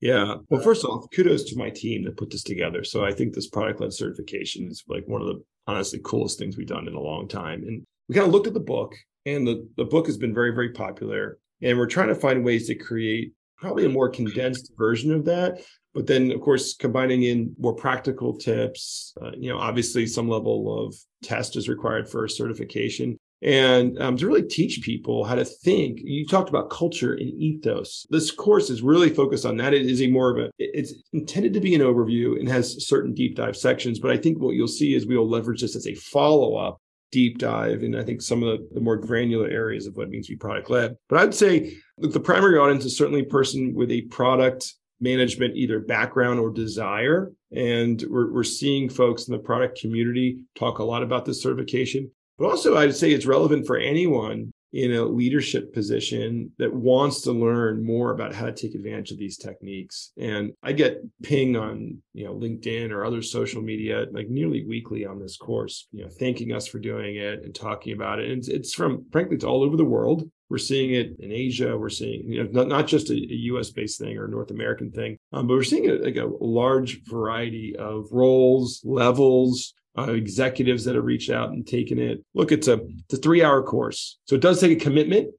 Yeah. 0.00 0.36
Well, 0.48 0.60
first 0.60 0.84
off, 0.84 1.06
kudos 1.14 1.44
to 1.44 1.58
my 1.58 1.70
team 1.70 2.04
that 2.04 2.16
put 2.16 2.30
this 2.30 2.42
together. 2.42 2.84
So 2.84 3.04
I 3.04 3.12
think 3.12 3.34
this 3.34 3.48
product 3.48 3.80
led 3.80 3.92
certification 3.92 4.68
is 4.68 4.84
like 4.88 5.04
one 5.06 5.20
of 5.20 5.28
the 5.28 5.42
honestly 5.66 6.00
coolest 6.04 6.38
things 6.38 6.56
we've 6.56 6.66
done 6.66 6.86
in 6.86 6.94
a 6.94 7.00
long 7.00 7.28
time. 7.28 7.62
And 7.62 7.84
we 8.08 8.14
kind 8.14 8.26
of 8.26 8.32
looked 8.32 8.46
at 8.46 8.54
the 8.54 8.60
book 8.60 8.94
and 9.26 9.46
the, 9.46 9.68
the 9.76 9.84
book 9.84 10.06
has 10.06 10.16
been 10.16 10.34
very, 10.34 10.52
very 10.52 10.72
popular. 10.72 11.38
And 11.62 11.78
we're 11.78 11.86
trying 11.86 12.08
to 12.08 12.14
find 12.14 12.44
ways 12.44 12.66
to 12.68 12.74
create 12.74 13.32
probably 13.56 13.84
a 13.84 13.90
more 13.90 14.08
condensed 14.08 14.72
version 14.78 15.12
of 15.12 15.24
that. 15.24 15.60
But 15.94 16.06
then, 16.06 16.30
of 16.30 16.40
course, 16.40 16.74
combining 16.74 17.24
in 17.24 17.54
more 17.58 17.74
practical 17.74 18.36
tips, 18.36 19.14
uh, 19.20 19.32
you 19.36 19.50
know, 19.50 19.58
obviously 19.58 20.06
some 20.06 20.28
level 20.28 20.86
of 20.86 20.94
test 21.22 21.56
is 21.56 21.68
required 21.68 22.08
for 22.08 22.28
certification. 22.28 23.18
And 23.40 24.00
um, 24.00 24.16
to 24.16 24.26
really 24.26 24.42
teach 24.42 24.82
people 24.82 25.24
how 25.24 25.36
to 25.36 25.44
think, 25.44 26.00
you 26.02 26.26
talked 26.26 26.48
about 26.48 26.70
culture 26.70 27.14
and 27.14 27.28
ethos. 27.40 28.06
This 28.10 28.30
course 28.30 28.68
is 28.68 28.82
really 28.82 29.10
focused 29.10 29.46
on 29.46 29.56
that. 29.58 29.74
It 29.74 29.86
is 29.86 30.02
a 30.02 30.08
more 30.08 30.36
of 30.36 30.44
a, 30.44 30.50
it's 30.58 30.94
intended 31.12 31.52
to 31.54 31.60
be 31.60 31.74
an 31.74 31.80
overview 31.80 32.38
and 32.38 32.48
has 32.48 32.86
certain 32.86 33.14
deep 33.14 33.36
dive 33.36 33.56
sections. 33.56 34.00
But 34.00 34.10
I 34.10 34.16
think 34.16 34.38
what 34.38 34.54
you'll 34.54 34.66
see 34.66 34.94
is 34.94 35.06
we'll 35.06 35.28
leverage 35.28 35.60
this 35.60 35.76
as 35.76 35.86
a 35.86 35.94
follow 35.94 36.56
up 36.56 36.80
deep 37.10 37.38
dive 37.38 37.82
and 37.82 37.96
I 37.96 38.04
think 38.04 38.20
some 38.20 38.42
of 38.42 38.48
the, 38.48 38.68
the 38.74 38.80
more 38.80 38.96
granular 38.96 39.48
areas 39.48 39.86
of 39.86 39.96
what 39.96 40.08
it 40.08 40.10
means 40.10 40.26
to 40.26 40.32
be 40.32 40.36
product 40.36 40.68
led. 40.70 40.96
But 41.08 41.20
I'd 41.20 41.34
say 41.34 41.76
look, 41.98 42.12
the 42.12 42.20
primary 42.20 42.58
audience 42.58 42.84
is 42.84 42.96
certainly 42.96 43.20
a 43.20 43.24
person 43.24 43.74
with 43.74 43.90
a 43.90 44.02
product 44.02 44.74
management 45.00 45.56
either 45.56 45.80
background 45.80 46.40
or 46.40 46.50
desire. 46.50 47.32
And 47.52 48.02
we're, 48.08 48.32
we're 48.32 48.44
seeing 48.44 48.88
folks 48.88 49.28
in 49.28 49.32
the 49.32 49.38
product 49.38 49.80
community 49.80 50.44
talk 50.54 50.78
a 50.78 50.84
lot 50.84 51.02
about 51.02 51.24
this 51.24 51.42
certification. 51.42 52.10
But 52.38 52.50
also, 52.50 52.76
I'd 52.76 52.94
say 52.94 53.12
it's 53.12 53.26
relevant 53.26 53.66
for 53.66 53.76
anyone 53.76 54.52
in 54.72 54.92
a 54.92 55.04
leadership 55.04 55.72
position 55.72 56.50
that 56.58 56.72
wants 56.72 57.22
to 57.22 57.32
learn 57.32 57.84
more 57.84 58.10
about 58.10 58.34
how 58.34 58.46
to 58.46 58.52
take 58.52 58.74
advantage 58.74 59.10
of 59.10 59.18
these 59.18 59.38
techniques. 59.38 60.12
And 60.18 60.52
I 60.62 60.72
get 60.72 61.02
ping 61.22 61.56
on, 61.56 61.98
you 62.12 62.24
know, 62.24 62.34
LinkedIn 62.34 62.90
or 62.90 63.04
other 63.04 63.22
social 63.22 63.62
media 63.62 64.06
like 64.12 64.28
nearly 64.28 64.66
weekly 64.66 65.06
on 65.06 65.18
this 65.18 65.36
course, 65.36 65.88
you 65.92 66.04
know, 66.04 66.10
thanking 66.10 66.52
us 66.52 66.66
for 66.66 66.78
doing 66.78 67.16
it 67.16 67.44
and 67.44 67.54
talking 67.54 67.94
about 67.94 68.18
it. 68.18 68.30
And 68.30 68.38
it's, 68.38 68.48
it's 68.48 68.74
from 68.74 69.06
frankly, 69.10 69.36
it's 69.36 69.44
all 69.44 69.62
over 69.62 69.76
the 69.76 69.84
world. 69.84 70.28
We're 70.50 70.58
seeing 70.58 70.94
it 70.94 71.16
in 71.18 71.30
Asia. 71.30 71.76
We're 71.76 71.90
seeing, 71.90 72.30
you 72.30 72.42
know, 72.42 72.50
not, 72.52 72.68
not 72.68 72.86
just 72.86 73.10
a, 73.10 73.14
a 73.14 73.36
US 73.52 73.70
based 73.70 73.98
thing 73.98 74.16
or 74.16 74.28
North 74.28 74.50
American 74.50 74.90
thing, 74.90 75.18
um, 75.32 75.46
but 75.46 75.54
we're 75.54 75.62
seeing 75.62 75.90
a, 75.90 75.94
like 75.94 76.16
a 76.16 76.30
large 76.40 77.02
variety 77.04 77.76
of 77.76 78.06
roles, 78.12 78.82
levels, 78.84 79.74
uh, 79.96 80.12
executives 80.12 80.84
that 80.84 80.94
have 80.94 81.04
reached 81.04 81.30
out 81.30 81.50
and 81.50 81.66
taken 81.66 81.98
it. 81.98 82.18
Look, 82.34 82.52
it's 82.52 82.68
a 82.68 82.80
it's 83.04 83.14
a 83.14 83.16
three 83.16 83.42
hour 83.42 83.62
course, 83.62 84.18
so 84.26 84.34
it 84.34 84.42
does 84.42 84.60
take 84.60 84.76
a 84.76 84.80
commitment, 84.80 85.30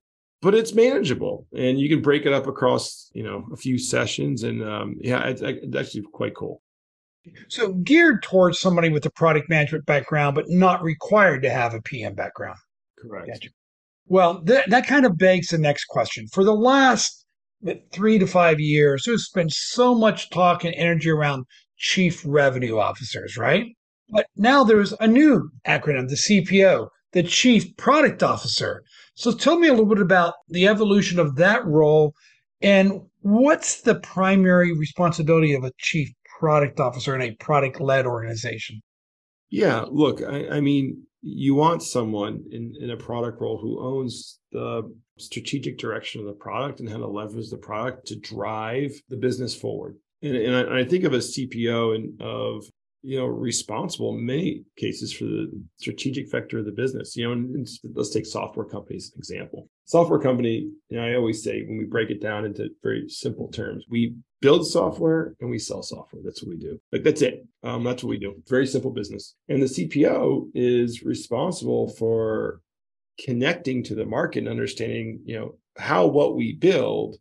but 0.42 0.56
it's 0.56 0.74
manageable, 0.74 1.48
and 1.56 1.80
you 1.80 1.90
can 1.90 2.02
break 2.02 2.26
it 2.26 2.34
up 2.34 2.48
across 2.48 3.10
you 3.14 3.24
know 3.24 3.46
a 3.52 3.58
few 3.58 3.78
sessions, 3.78 4.44
and 4.44 4.64
um, 4.64 4.96
yeah, 5.02 5.24
it's, 5.28 5.42
it's 5.42 5.76
actually 5.76 6.04
quite 6.14 6.36
cool. 6.36 6.62
So 7.48 7.74
geared 7.74 8.24
towards 8.24 8.60
somebody 8.60 8.90
with 8.90 9.06
a 9.06 9.12
product 9.12 9.50
management 9.50 9.86
background, 9.86 10.36
but 10.36 10.46
not 10.48 10.82
required 10.82 11.44
to 11.44 11.50
have 11.50 11.74
a 11.74 11.82
PM 11.82 12.16
background. 12.16 12.58
Correct. 12.98 13.28
Gotcha. 13.28 13.50
Well, 14.08 14.42
th- 14.44 14.66
that 14.68 14.88
kind 14.88 15.06
of 15.06 15.18
begs 15.18 15.50
the 15.50 15.58
next 15.58 15.86
question. 15.86 16.28
For 16.32 16.44
the 16.44 16.56
last 16.56 17.26
three 17.92 18.18
to 18.18 18.26
five 18.26 18.60
years, 18.60 19.04
there's 19.06 19.30
been 19.30 19.50
so 19.50 19.94
much 19.94 20.30
talk 20.30 20.64
and 20.64 20.74
energy 20.76 21.10
around 21.10 21.46
chief 21.78 22.24
revenue 22.26 22.78
officers, 22.78 23.38
right? 23.38 23.66
But 24.12 24.28
now 24.36 24.64
there's 24.64 24.94
a 25.00 25.08
new 25.08 25.50
acronym, 25.68 26.10
the 26.10 26.16
CPO, 26.16 26.90
the 27.12 27.24
Chief 27.24 27.76
Product 27.78 28.24
Officer. 28.24 28.84
So 29.16 29.32
tell 29.32 29.60
me 29.60 29.68
a 29.68 29.72
little 29.72 29.86
bit 29.86 30.02
about 30.02 30.36
the 30.48 30.68
evolution 30.68 31.20
of 31.20 31.36
that 31.36 31.66
role 31.66 32.14
and 32.62 33.02
what's 33.22 33.82
the 33.82 33.96
primary 33.96 34.74
responsibility 34.74 35.54
of 35.54 35.64
a 35.64 35.72
Chief 35.78 36.10
Product 36.40 36.80
Officer 36.80 37.16
in 37.16 37.22
a 37.22 37.36
product 37.36 37.80
led 37.80 38.06
organization? 38.06 38.82
Yeah, 39.50 39.86
look, 39.90 40.22
I, 40.22 40.48
I, 40.50 40.62
mean, 40.62 41.04
you 41.22 41.56
want 41.56 41.84
someone 41.84 42.44
in, 42.52 42.74
in 42.80 42.92
a 42.92 42.98
product 42.98 43.42
role 43.42 43.60
who 43.60 43.80
owns 43.82 44.40
the 44.52 44.94
strategic 45.18 45.78
direction 45.78 46.22
of 46.22 46.28
the 46.28 46.34
product 46.34 46.80
and 46.80 46.90
how 46.90 46.98
to 46.98 47.08
leverage 47.08 47.50
the 47.50 47.58
product 47.58 48.08
to 48.08 48.20
drive 48.20 48.92
the 49.10 49.18
business 49.18 49.56
forward. 49.56 49.98
And, 50.22 50.36
and 50.36 50.56
I, 50.56 50.80
I 50.80 50.84
think 50.84 51.04
of 51.04 51.14
a 51.14 51.18
CPO 51.18 51.96
and 51.96 52.22
of 52.22 52.66
you 53.02 53.18
know 53.18 53.26
responsible 53.26 54.16
in 54.16 54.26
many 54.26 54.64
cases 54.78 55.14
for 55.14 55.26
the 55.26 55.52
strategic 55.78 56.30
vector 56.32 56.60
of 56.60 56.66
the 56.66 56.72
business. 56.72 57.16
You 57.16 57.26
know 57.26 57.32
and, 57.34 57.56
and 57.56 57.68
let's 57.94 58.10
take 58.10 58.26
software 58.26 58.66
companies 58.66 59.06
as 59.06 59.14
an 59.14 59.20
example. 59.20 59.70
Software 59.86 60.20
company 60.20 60.70
you 60.90 60.98
know 60.98 61.06
i 61.06 61.16
always 61.16 61.44
say 61.44 61.64
when 61.64 61.78
we 61.78 61.86
break 61.86 62.10
it 62.10 62.22
down 62.22 62.46
into 62.46 62.70
very 62.84 63.10
simple 63.10 63.48
terms 63.50 63.86
we 63.90 64.16
build 64.42 64.66
software 64.66 65.36
and 65.42 65.50
we 65.50 65.60
sell 65.60 65.84
software. 65.84 66.22
That's 66.24 66.42
what 66.42 66.50
we 66.50 66.58
do. 66.58 66.80
Like 66.92 67.04
that's 67.04 67.22
it. 67.22 67.46
Um, 67.64 67.84
that's 67.84 68.04
what 68.04 68.10
we 68.10 68.18
do. 68.18 68.42
Very 68.48 68.68
simple 68.68 68.92
business. 68.92 69.36
And 69.50 69.62
the 69.62 69.66
cpo 69.66 70.50
is 70.54 71.04
responsible 71.04 71.90
for 71.90 72.62
connecting 73.20 73.84
to 73.84 73.96
the 73.96 74.06
market 74.06 74.40
and 74.40 74.48
understanding 74.48 75.20
you 75.26 75.38
know 75.38 75.56
how 75.78 76.06
what 76.08 76.36
we 76.36 76.54
build 76.54 77.18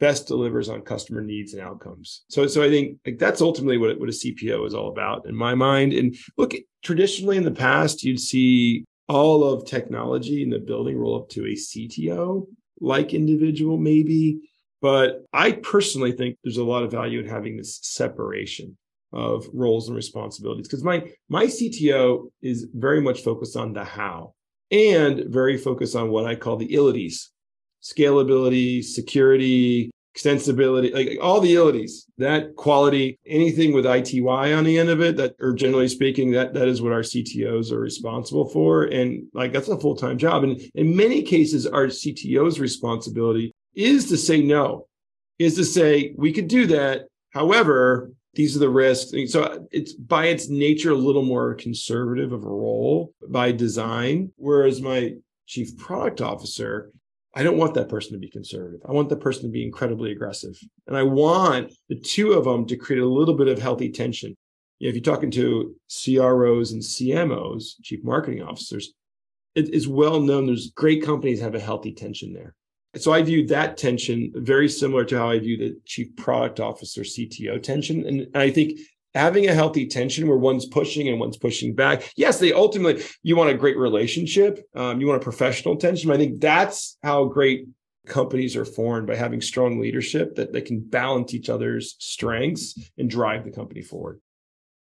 best 0.00 0.26
delivers 0.26 0.68
on 0.68 0.82
customer 0.82 1.20
needs 1.20 1.54
and 1.54 1.62
outcomes. 1.62 2.24
So, 2.28 2.46
so 2.46 2.62
I 2.62 2.68
think 2.68 2.98
like 3.06 3.18
that's 3.18 3.40
ultimately 3.40 3.78
what, 3.78 3.98
what 3.98 4.08
a 4.08 4.12
CPO 4.12 4.66
is 4.66 4.74
all 4.74 4.88
about 4.88 5.26
in 5.26 5.34
my 5.34 5.54
mind. 5.54 5.92
And 5.92 6.16
look, 6.36 6.54
traditionally 6.82 7.36
in 7.36 7.44
the 7.44 7.50
past, 7.50 8.02
you'd 8.02 8.20
see 8.20 8.84
all 9.08 9.44
of 9.44 9.66
technology 9.66 10.42
in 10.42 10.50
the 10.50 10.58
building 10.58 10.96
roll 10.96 11.20
up 11.20 11.28
to 11.30 11.44
a 11.44 11.54
CTO 11.54 12.46
like 12.80 13.14
individual, 13.14 13.76
maybe. 13.76 14.40
But 14.80 15.24
I 15.32 15.52
personally 15.52 16.12
think 16.12 16.38
there's 16.42 16.58
a 16.58 16.64
lot 16.64 16.82
of 16.82 16.90
value 16.90 17.20
in 17.20 17.28
having 17.28 17.56
this 17.56 17.78
separation 17.82 18.76
of 19.12 19.46
roles 19.52 19.88
and 19.88 19.96
responsibilities 19.96 20.66
because 20.66 20.82
my 20.82 21.08
my 21.28 21.46
CTO 21.46 22.30
is 22.42 22.66
very 22.74 23.00
much 23.00 23.22
focused 23.22 23.56
on 23.56 23.72
the 23.72 23.84
how 23.84 24.34
and 24.72 25.24
very 25.28 25.56
focused 25.56 25.94
on 25.94 26.10
what 26.10 26.26
I 26.26 26.34
call 26.34 26.56
the 26.56 26.74
ilities 26.74 27.30
scalability, 27.84 28.82
security, 28.82 29.90
extensibility, 30.16 30.92
like 30.94 31.18
all 31.20 31.40
the 31.40 31.54
ilities, 31.54 32.06
that 32.18 32.54
quality, 32.56 33.18
anything 33.26 33.72
with 33.72 33.84
ITY 33.84 34.52
on 34.52 34.64
the 34.64 34.78
end 34.78 34.88
of 34.88 35.00
it, 35.00 35.16
that 35.16 35.34
or 35.40 35.52
generally 35.52 35.88
speaking, 35.88 36.30
that 36.30 36.54
that 36.54 36.68
is 36.68 36.80
what 36.80 36.92
our 36.92 37.00
CTOs 37.00 37.72
are 37.72 37.80
responsible 37.80 38.48
for. 38.48 38.84
And 38.84 39.26
like 39.34 39.52
that's 39.52 39.68
a 39.68 39.78
full-time 39.78 40.16
job. 40.16 40.44
And 40.44 40.60
in 40.74 40.96
many 40.96 41.22
cases, 41.22 41.66
our 41.66 41.86
CTO's 41.86 42.60
responsibility 42.60 43.52
is 43.74 44.08
to 44.08 44.16
say 44.16 44.40
no, 44.40 44.86
is 45.38 45.56
to 45.56 45.64
say, 45.64 46.14
we 46.16 46.32
could 46.32 46.48
do 46.48 46.66
that. 46.68 47.06
However, 47.30 48.12
these 48.34 48.56
are 48.56 48.60
the 48.60 48.70
risks. 48.70 49.12
So 49.32 49.66
it's 49.72 49.92
by 49.92 50.26
its 50.26 50.48
nature 50.48 50.90
a 50.90 50.96
little 50.96 51.24
more 51.24 51.54
conservative 51.54 52.32
of 52.32 52.44
a 52.44 52.48
role 52.48 53.12
by 53.28 53.52
design. 53.52 54.32
Whereas 54.36 54.80
my 54.80 55.14
chief 55.46 55.76
product 55.76 56.20
officer 56.20 56.92
I 57.34 57.42
don't 57.42 57.56
want 57.56 57.74
that 57.74 57.88
person 57.88 58.12
to 58.12 58.18
be 58.18 58.30
conservative. 58.30 58.80
I 58.88 58.92
want 58.92 59.08
that 59.08 59.20
person 59.20 59.42
to 59.42 59.48
be 59.48 59.64
incredibly 59.64 60.12
aggressive. 60.12 60.56
And 60.86 60.96
I 60.96 61.02
want 61.02 61.72
the 61.88 61.98
two 61.98 62.32
of 62.32 62.44
them 62.44 62.66
to 62.66 62.76
create 62.76 63.02
a 63.02 63.08
little 63.08 63.34
bit 63.34 63.48
of 63.48 63.58
healthy 63.58 63.90
tension. 63.90 64.36
You 64.78 64.86
know, 64.86 64.88
if 64.90 64.94
you're 64.94 65.14
talking 65.14 65.30
to 65.32 65.74
CROs 65.88 66.72
and 66.72 66.82
CMOs, 66.82 67.74
chief 67.82 68.04
marketing 68.04 68.42
officers, 68.42 68.92
it 69.54 69.70
is 69.70 69.88
well 69.88 70.20
known 70.20 70.46
there's 70.46 70.70
great 70.70 71.02
companies 71.04 71.40
have 71.40 71.54
a 71.54 71.60
healthy 71.60 71.92
tension 71.92 72.32
there. 72.32 72.54
So 72.96 73.12
I 73.12 73.22
view 73.22 73.46
that 73.48 73.76
tension 73.76 74.32
very 74.36 74.68
similar 74.68 75.04
to 75.06 75.18
how 75.18 75.30
I 75.30 75.38
view 75.40 75.56
the 75.56 75.80
chief 75.84 76.14
product 76.16 76.60
officer 76.60 77.02
CTO 77.02 77.60
tension. 77.60 78.06
And 78.06 78.28
I 78.36 78.50
think 78.50 78.78
having 79.14 79.46
a 79.46 79.54
healthy 79.54 79.86
tension 79.86 80.26
where 80.26 80.36
one's 80.36 80.66
pushing 80.66 81.08
and 81.08 81.20
one's 81.20 81.36
pushing 81.36 81.74
back. 81.74 82.12
Yes, 82.16 82.38
they 82.38 82.52
ultimately 82.52 83.02
you 83.22 83.36
want 83.36 83.50
a 83.50 83.54
great 83.54 83.78
relationship, 83.78 84.58
um, 84.74 85.00
you 85.00 85.06
want 85.06 85.20
a 85.20 85.24
professional 85.24 85.76
tension. 85.76 86.10
I 86.10 86.16
think 86.16 86.40
that's 86.40 86.98
how 87.02 87.26
great 87.26 87.66
companies 88.06 88.56
are 88.56 88.64
formed 88.64 89.06
by 89.06 89.16
having 89.16 89.40
strong 89.40 89.80
leadership 89.80 90.34
that 90.34 90.52
they 90.52 90.60
can 90.60 90.80
balance 90.80 91.32
each 91.32 91.48
other's 91.48 91.96
strengths 91.98 92.78
and 92.98 93.08
drive 93.08 93.44
the 93.44 93.50
company 93.50 93.82
forward. 93.82 94.20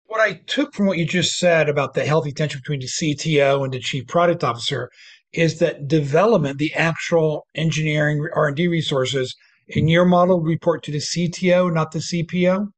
What 0.06 0.20
I 0.20 0.40
took 0.47 0.75
from 0.75 0.87
what 0.87 0.99
you 0.99 1.04
just 1.04 1.38
said 1.38 1.68
about 1.68 1.94
the 1.94 2.06
healthy 2.06 2.32
tension 2.32 2.61
between 2.61 2.80
the 2.80 2.87
CTO 2.87 3.64
and 3.64 3.73
the 3.73 3.80
chief 3.80 4.06
product 4.06 4.42
officer 4.42 4.90
is 5.32 5.58
that 5.58 5.87
development, 5.87 6.58
the 6.58 6.73
actual 6.75 7.47
engineering 7.54 8.26
R&D 8.35 8.68
resources 8.68 9.35
in 9.68 9.88
your 9.88 10.06
model 10.06 10.40
report 10.40 10.82
to 10.85 10.92
the 10.92 10.99
CTO, 10.99 11.73
not 11.73 11.92
the 11.92 11.99
CPO? 11.99 12.68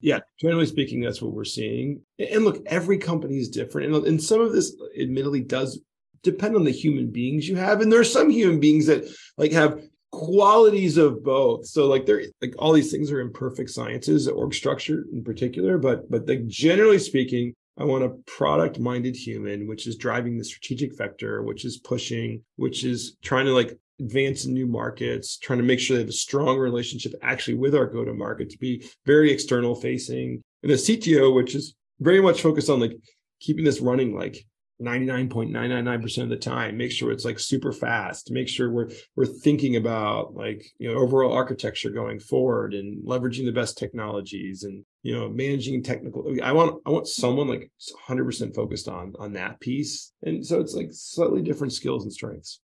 Yeah, 0.00 0.20
generally 0.40 0.66
speaking, 0.66 1.00
that's 1.00 1.20
what 1.20 1.32
we're 1.32 1.44
seeing. 1.44 2.00
And 2.18 2.44
look, 2.44 2.62
every 2.66 2.98
company 2.98 3.38
is 3.38 3.48
different. 3.48 3.94
And, 3.94 4.06
and 4.06 4.22
some 4.22 4.40
of 4.40 4.52
this 4.52 4.74
admittedly 4.98 5.42
does 5.42 5.80
depend 6.22 6.56
on 6.56 6.64
the 6.64 6.70
human 6.70 7.10
beings 7.10 7.48
you 7.48 7.56
have. 7.56 7.80
And 7.80 7.92
there 7.92 8.00
are 8.00 8.04
some 8.04 8.30
human 8.30 8.60
beings 8.60 8.86
that 8.86 9.04
like 9.36 9.52
have 9.52 9.82
qualities 10.10 10.96
of 10.96 11.22
both. 11.22 11.66
So 11.66 11.86
like 11.86 12.06
they're 12.06 12.24
like 12.40 12.54
all 12.58 12.72
these 12.72 12.90
things 12.90 13.10
are 13.10 13.20
imperfect 13.20 13.70
sciences, 13.70 14.28
org 14.28 14.54
structure 14.54 15.04
in 15.12 15.22
particular, 15.22 15.78
but 15.78 16.10
but 16.10 16.26
like 16.26 16.46
generally 16.46 16.98
speaking, 16.98 17.54
I 17.78 17.84
want 17.84 18.04
a 18.04 18.10
product 18.26 18.78
minded 18.78 19.16
human, 19.16 19.66
which 19.66 19.86
is 19.86 19.96
driving 19.96 20.36
the 20.36 20.44
strategic 20.44 20.96
vector, 20.96 21.42
which 21.42 21.64
is 21.64 21.78
pushing, 21.78 22.42
which 22.56 22.84
is 22.84 23.16
trying 23.22 23.46
to 23.46 23.52
like 23.52 23.78
advance 24.00 24.44
in 24.44 24.54
new 24.54 24.66
markets, 24.66 25.38
trying 25.38 25.58
to 25.58 25.64
make 25.64 25.78
sure 25.78 25.96
they 25.96 26.02
have 26.02 26.08
a 26.08 26.12
strong 26.12 26.58
relationship 26.58 27.12
actually 27.22 27.54
with 27.54 27.74
our 27.74 27.86
go 27.86 28.04
to 28.04 28.14
market 28.14 28.50
to 28.50 28.58
be 28.58 28.84
very 29.06 29.30
external 29.30 29.74
facing. 29.74 30.42
And 30.62 30.72
the 30.72 30.76
CTO, 30.76 31.34
which 31.34 31.54
is 31.54 31.74
very 32.00 32.20
much 32.20 32.42
focused 32.42 32.70
on 32.70 32.80
like 32.80 32.96
keeping 33.40 33.64
this 33.64 33.80
running 33.80 34.14
like 34.14 34.44
99.999% 34.80 36.22
of 36.22 36.28
the 36.30 36.36
time 36.36 36.76
make 36.76 36.90
sure 36.90 37.12
it's 37.12 37.24
like 37.24 37.38
super 37.38 37.70
fast 37.70 38.30
make 38.30 38.48
sure 38.48 38.70
we're 38.70 38.88
we're 39.14 39.26
thinking 39.26 39.76
about 39.76 40.34
like 40.34 40.64
you 40.78 40.90
know 40.90 40.98
overall 40.98 41.34
architecture 41.34 41.90
going 41.90 42.18
forward 42.18 42.72
and 42.72 43.04
leveraging 43.06 43.44
the 43.44 43.52
best 43.52 43.76
technologies 43.76 44.62
and 44.62 44.84
you 45.02 45.14
know 45.14 45.28
managing 45.28 45.82
technical 45.82 46.34
i 46.42 46.50
want 46.52 46.80
i 46.86 46.90
want 46.90 47.06
someone 47.06 47.46
like 47.46 47.70
100% 48.08 48.54
focused 48.54 48.88
on 48.88 49.12
on 49.18 49.34
that 49.34 49.60
piece 49.60 50.12
and 50.22 50.44
so 50.44 50.60
it's 50.60 50.74
like 50.74 50.88
slightly 50.92 51.42
different 51.42 51.74
skills 51.74 52.04
and 52.04 52.12
strengths 52.12 52.60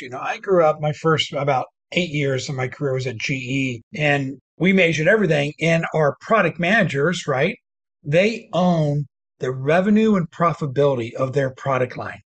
you 0.00 0.08
know, 0.08 0.20
I 0.20 0.38
grew 0.38 0.64
up 0.64 0.80
my 0.80 0.92
first 0.92 1.32
about 1.32 1.66
eight 1.92 2.10
years 2.10 2.48
of 2.48 2.54
my 2.54 2.68
career 2.68 2.94
was 2.94 3.06
at 3.06 3.18
GE 3.18 3.82
and 3.94 4.38
we 4.58 4.72
measured 4.72 5.08
everything 5.08 5.52
and 5.60 5.84
our 5.94 6.16
product 6.20 6.58
managers, 6.58 7.26
right? 7.26 7.56
They 8.02 8.48
own 8.52 9.06
the 9.38 9.50
revenue 9.50 10.14
and 10.14 10.30
profitability 10.30 11.12
of 11.14 11.32
their 11.32 11.50
product 11.50 11.96
line. 11.96 12.20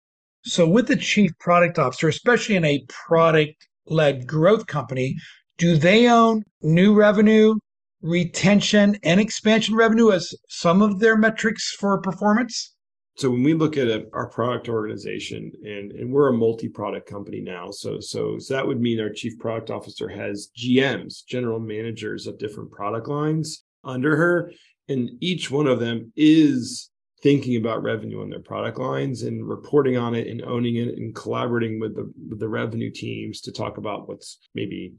So 0.45 0.67
with 0.67 0.87
the 0.87 0.95
chief 0.95 1.31
product 1.39 1.79
officer, 1.79 2.07
especially 2.07 2.55
in 2.55 2.65
a 2.65 2.83
product 2.89 3.53
led 3.85 4.27
growth 4.27 4.67
company, 4.67 5.15
do 5.57 5.77
they 5.77 6.09
own 6.09 6.43
new 6.61 6.93
revenue, 6.93 7.55
retention 8.01 8.97
and 9.03 9.21
expansion 9.21 9.75
revenue 9.75 10.11
as 10.11 10.33
some 10.49 10.81
of 10.81 10.99
their 10.99 11.15
metrics 11.15 11.71
for 11.79 12.01
performance? 12.01 12.72
So 13.15 13.29
when 13.29 13.43
we 13.43 13.53
look 13.53 13.77
at 13.77 13.87
a, 13.87 14.07
our 14.11 14.27
product 14.27 14.69
organization, 14.69 15.51
and 15.63 15.91
and 15.91 16.11
we're 16.11 16.29
a 16.29 16.33
multi-product 16.33 17.07
company 17.07 17.41
now, 17.41 17.69
so 17.69 17.99
so 17.99 18.39
so 18.39 18.53
that 18.55 18.65
would 18.65 18.81
mean 18.81 18.99
our 18.99 19.11
chief 19.11 19.37
product 19.37 19.69
officer 19.69 20.09
has 20.09 20.49
GMs, 20.57 21.23
general 21.25 21.59
managers 21.59 22.25
of 22.25 22.39
different 22.39 22.71
product 22.71 23.07
lines 23.07 23.63
under 23.83 24.15
her, 24.15 24.51
and 24.89 25.11
each 25.19 25.51
one 25.51 25.67
of 25.67 25.79
them 25.79 26.11
is 26.15 26.89
thinking 27.21 27.55
about 27.55 27.83
revenue 27.83 28.21
on 28.21 28.29
their 28.29 28.41
product 28.41 28.79
lines 28.79 29.23
and 29.23 29.47
reporting 29.47 29.95
on 29.95 30.15
it 30.15 30.27
and 30.27 30.41
owning 30.43 30.75
it 30.75 30.97
and 30.97 31.15
collaborating 31.15 31.79
with 31.79 31.95
the 31.95 32.11
with 32.29 32.39
the 32.39 32.49
revenue 32.49 32.91
teams 32.91 33.41
to 33.41 33.51
talk 33.51 33.77
about 33.77 34.09
what's 34.09 34.39
maybe 34.55 34.91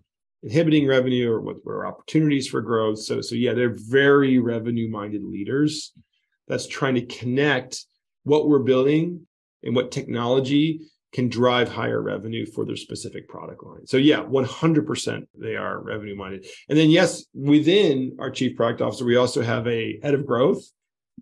inhibiting 0.44 0.86
revenue 0.86 1.30
or 1.30 1.40
what 1.40 1.64
were 1.64 1.86
opportunities 1.86 2.46
for 2.46 2.62
growth. 2.62 3.00
So 3.00 3.20
so 3.20 3.34
yeah, 3.34 3.54
they're 3.54 3.76
very 3.76 4.38
revenue 4.38 4.88
minded 4.88 5.24
leaders 5.24 5.92
that's 6.46 6.68
trying 6.68 6.94
to 6.94 7.06
connect 7.06 7.84
what 8.24 8.48
we're 8.48 8.58
building 8.58 9.26
and 9.62 9.74
what 9.74 9.92
technology 9.92 10.80
can 11.14 11.28
drive 11.28 11.68
higher 11.68 12.02
revenue 12.02 12.44
for 12.44 12.66
their 12.66 12.76
specific 12.76 13.28
product 13.28 13.64
line. 13.64 13.86
So 13.86 13.96
yeah, 13.96 14.24
100% 14.24 15.26
they 15.38 15.54
are 15.54 15.80
revenue 15.80 16.16
minded. 16.16 16.46
And 16.68 16.76
then 16.76 16.90
yes, 16.90 17.24
within 17.32 18.16
our 18.18 18.30
chief 18.30 18.56
product 18.56 18.82
officer, 18.82 19.04
we 19.04 19.16
also 19.16 19.40
have 19.40 19.66
a 19.68 20.00
head 20.02 20.14
of 20.14 20.26
growth. 20.26 20.62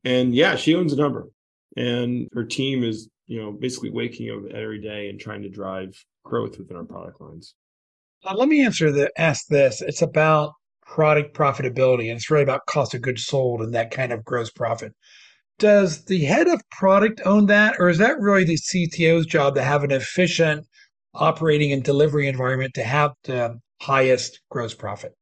And 0.02 0.34
yeah, 0.34 0.56
she 0.56 0.74
owns 0.74 0.94
a 0.94 0.96
number. 0.96 1.28
And 1.76 2.26
her 2.32 2.44
team 2.44 2.82
is, 2.82 3.10
you 3.26 3.40
know, 3.40 3.52
basically 3.52 3.90
waking 3.90 4.30
up 4.30 4.50
every 4.54 4.80
day 4.80 5.10
and 5.10 5.20
trying 5.20 5.42
to 5.42 5.50
drive 5.50 5.94
growth 6.24 6.58
within 6.58 6.78
our 6.78 6.84
product 6.84 7.20
lines. 7.20 7.54
Uh, 8.24 8.34
let 8.34 8.48
me 8.48 8.64
answer 8.64 8.90
the 8.90 9.10
ask 9.20 9.46
this. 9.48 9.82
It's 9.82 10.02
about 10.02 10.54
product 10.86 11.34
profitability 11.36 12.08
and 12.08 12.16
it's 12.16 12.30
really 12.30 12.42
about 12.42 12.66
cost 12.66 12.94
of 12.94 13.02
goods 13.02 13.24
sold 13.24 13.60
and 13.60 13.74
that 13.74 13.90
kind 13.90 14.12
of 14.12 14.24
gross 14.24 14.50
profit 14.50 14.94
does 15.62 16.04
the 16.06 16.24
head 16.24 16.48
of 16.48 16.60
product 16.70 17.20
own 17.24 17.46
that, 17.46 17.76
or 17.78 17.88
is 17.88 17.98
that 17.98 18.18
really 18.18 18.42
the 18.42 18.56
CTO's 18.58 19.26
job 19.26 19.54
to 19.54 19.62
have 19.62 19.84
an 19.84 19.92
efficient 19.92 20.66
operating 21.14 21.72
and 21.72 21.84
delivery 21.84 22.26
environment 22.26 22.74
to 22.74 22.82
have 22.82 23.12
the 23.22 23.60
highest 23.80 24.40
gross 24.50 24.74
profit? 24.74 25.12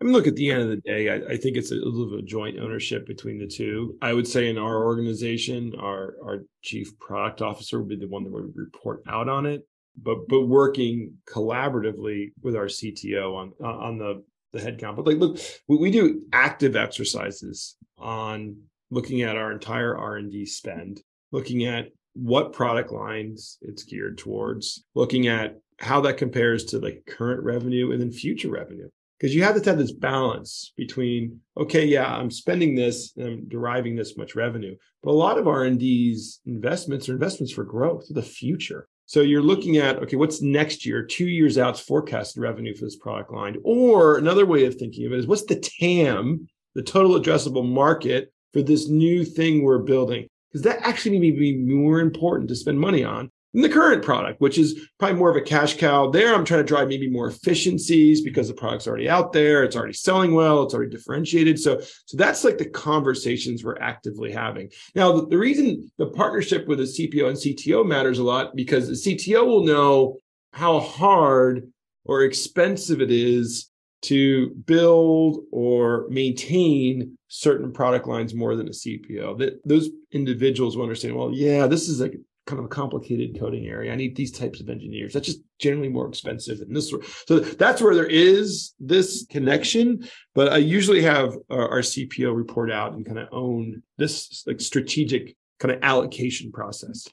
I 0.00 0.04
mean, 0.04 0.12
look, 0.12 0.28
at 0.28 0.36
the 0.36 0.52
end 0.52 0.62
of 0.62 0.68
the 0.68 0.76
day, 0.76 1.08
I, 1.08 1.32
I 1.32 1.36
think 1.36 1.56
it's 1.56 1.72
a, 1.72 1.74
little 1.74 2.10
bit 2.10 2.20
of 2.20 2.26
joint 2.26 2.60
ownership 2.60 3.08
between 3.08 3.40
the 3.40 3.48
two. 3.48 3.96
I 4.00 4.12
would 4.12 4.28
say 4.28 4.48
in 4.48 4.56
our 4.56 4.84
organization, 4.84 5.74
our, 5.80 6.14
our 6.24 6.44
chief 6.62 6.96
product 7.00 7.42
officer 7.42 7.80
would 7.80 7.88
be 7.88 7.96
the 7.96 8.06
one 8.06 8.22
that 8.22 8.32
would 8.32 8.52
report 8.54 9.02
out 9.08 9.28
on 9.28 9.46
it, 9.46 9.66
but 10.00 10.28
but 10.28 10.42
working 10.42 11.14
collaboratively 11.28 12.28
with 12.40 12.54
our 12.54 12.66
CTO 12.66 13.34
on 13.34 13.52
on 13.66 13.98
the 13.98 14.22
the 14.52 14.60
headcount. 14.60 14.94
But 14.94 15.08
like, 15.08 15.16
look, 15.16 15.40
we, 15.66 15.76
we 15.76 15.90
do 15.90 16.22
active 16.32 16.76
exercises 16.76 17.76
on 17.98 18.58
looking 18.90 19.22
at 19.22 19.36
our 19.36 19.52
entire 19.52 19.96
R&D 19.96 20.46
spend, 20.46 21.02
looking 21.32 21.64
at 21.64 21.88
what 22.14 22.52
product 22.52 22.92
lines 22.92 23.58
it's 23.60 23.84
geared 23.84 24.18
towards, 24.18 24.84
looking 24.94 25.28
at 25.28 25.58
how 25.78 26.00
that 26.00 26.16
compares 26.16 26.64
to 26.64 26.78
like 26.78 27.04
current 27.06 27.42
revenue 27.42 27.92
and 27.92 28.00
then 28.00 28.10
future 28.10 28.50
revenue. 28.50 28.88
Because 29.18 29.34
you 29.34 29.42
have 29.42 29.60
to 29.60 29.70
have 29.70 29.78
this 29.78 29.92
balance 29.92 30.72
between, 30.76 31.40
okay, 31.56 31.84
yeah, 31.84 32.06
I'm 32.06 32.30
spending 32.30 32.76
this 32.76 33.12
and 33.16 33.26
I'm 33.26 33.48
deriving 33.48 33.96
this 33.96 34.16
much 34.16 34.36
revenue. 34.36 34.76
But 35.02 35.10
a 35.10 35.12
lot 35.12 35.38
of 35.38 35.48
R&D's 35.48 36.40
investments 36.46 37.08
are 37.08 37.14
investments 37.14 37.52
for 37.52 37.64
growth, 37.64 38.06
for 38.06 38.12
the 38.12 38.22
future. 38.22 38.86
So 39.06 39.22
you're 39.22 39.42
looking 39.42 39.78
at, 39.78 39.96
okay, 40.02 40.16
what's 40.16 40.42
next 40.42 40.86
year, 40.86 41.02
two 41.02 41.26
years 41.26 41.58
out's 41.58 41.80
forecasted 41.80 42.42
revenue 42.42 42.76
for 42.76 42.84
this 42.84 42.96
product 42.96 43.32
line? 43.32 43.56
Or 43.64 44.18
another 44.18 44.46
way 44.46 44.66
of 44.66 44.76
thinking 44.76 45.06
of 45.06 45.12
it 45.12 45.18
is 45.18 45.26
what's 45.26 45.46
the 45.46 45.56
TAM, 45.80 46.46
the 46.74 46.82
total 46.82 47.18
addressable 47.18 47.68
market 47.68 48.32
for 48.52 48.62
this 48.62 48.88
new 48.88 49.24
thing 49.24 49.62
we're 49.62 49.78
building 49.78 50.28
because 50.50 50.62
that 50.62 50.86
actually 50.86 51.18
may 51.18 51.30
be 51.30 51.58
more 51.58 52.00
important 52.00 52.48
to 52.48 52.56
spend 52.56 52.80
money 52.80 53.04
on 53.04 53.30
than 53.52 53.62
the 53.62 53.68
current 53.68 54.02
product, 54.02 54.40
which 54.40 54.58
is 54.58 54.88
probably 54.98 55.18
more 55.18 55.30
of 55.30 55.36
a 55.36 55.40
cash 55.42 55.76
cow. 55.76 56.10
There, 56.10 56.34
I'm 56.34 56.44
trying 56.44 56.60
to 56.60 56.66
drive 56.66 56.88
maybe 56.88 57.10
more 57.10 57.28
efficiencies 57.28 58.20
because 58.20 58.48
the 58.48 58.54
product's 58.54 58.86
already 58.86 59.08
out 59.08 59.32
there, 59.32 59.62
it's 59.62 59.76
already 59.76 59.94
selling 59.94 60.34
well, 60.34 60.62
it's 60.62 60.74
already 60.74 60.90
differentiated. 60.90 61.58
So, 61.58 61.80
so 61.80 62.16
that's 62.16 62.44
like 62.44 62.58
the 62.58 62.68
conversations 62.68 63.64
we're 63.64 63.78
actively 63.78 64.32
having. 64.32 64.70
Now, 64.94 65.12
the, 65.12 65.26
the 65.26 65.38
reason 65.38 65.90
the 65.98 66.06
partnership 66.06 66.66
with 66.66 66.78
the 66.78 66.84
CPO 66.84 67.28
and 67.28 67.36
CTO 67.36 67.86
matters 67.86 68.18
a 68.18 68.24
lot 68.24 68.54
because 68.54 68.86
the 68.88 68.94
CTO 69.14 69.46
will 69.46 69.64
know 69.64 70.18
how 70.52 70.80
hard 70.80 71.70
or 72.04 72.22
expensive 72.22 73.00
it 73.00 73.10
is 73.10 73.70
to 74.00 74.50
build 74.50 75.44
or 75.50 76.06
maintain 76.08 77.17
certain 77.28 77.72
product 77.72 78.06
lines 78.06 78.34
more 78.34 78.56
than 78.56 78.68
a 78.68 78.72
CPO. 78.72 79.38
That 79.38 79.60
those 79.64 79.90
individuals 80.12 80.76
will 80.76 80.84
understand, 80.84 81.16
well, 81.16 81.30
yeah, 81.32 81.66
this 81.66 81.88
is 81.88 82.00
a 82.00 82.10
kind 82.48 82.58
of 82.58 82.64
a 82.64 82.68
complicated 82.68 83.38
coding 83.38 83.66
area. 83.66 83.92
I 83.92 83.96
need 83.96 84.16
these 84.16 84.32
types 84.32 84.60
of 84.60 84.70
engineers. 84.70 85.12
That's 85.12 85.26
just 85.26 85.42
generally 85.58 85.90
more 85.90 86.08
expensive 86.08 86.60
and 86.60 86.74
this. 86.74 86.92
So 87.26 87.40
that's 87.40 87.82
where 87.82 87.94
there 87.94 88.06
is 88.06 88.74
this 88.80 89.26
connection. 89.30 90.08
But 90.34 90.50
I 90.50 90.56
usually 90.56 91.02
have 91.02 91.34
uh, 91.50 91.54
our, 91.54 91.68
our 91.68 91.80
CPO 91.80 92.34
report 92.34 92.72
out 92.72 92.94
and 92.94 93.04
kind 93.04 93.18
of 93.18 93.28
own 93.32 93.82
this 93.98 94.44
like 94.46 94.60
strategic 94.60 95.36
kind 95.60 95.74
of 95.74 95.82
allocation 95.82 96.50
process. 96.50 97.06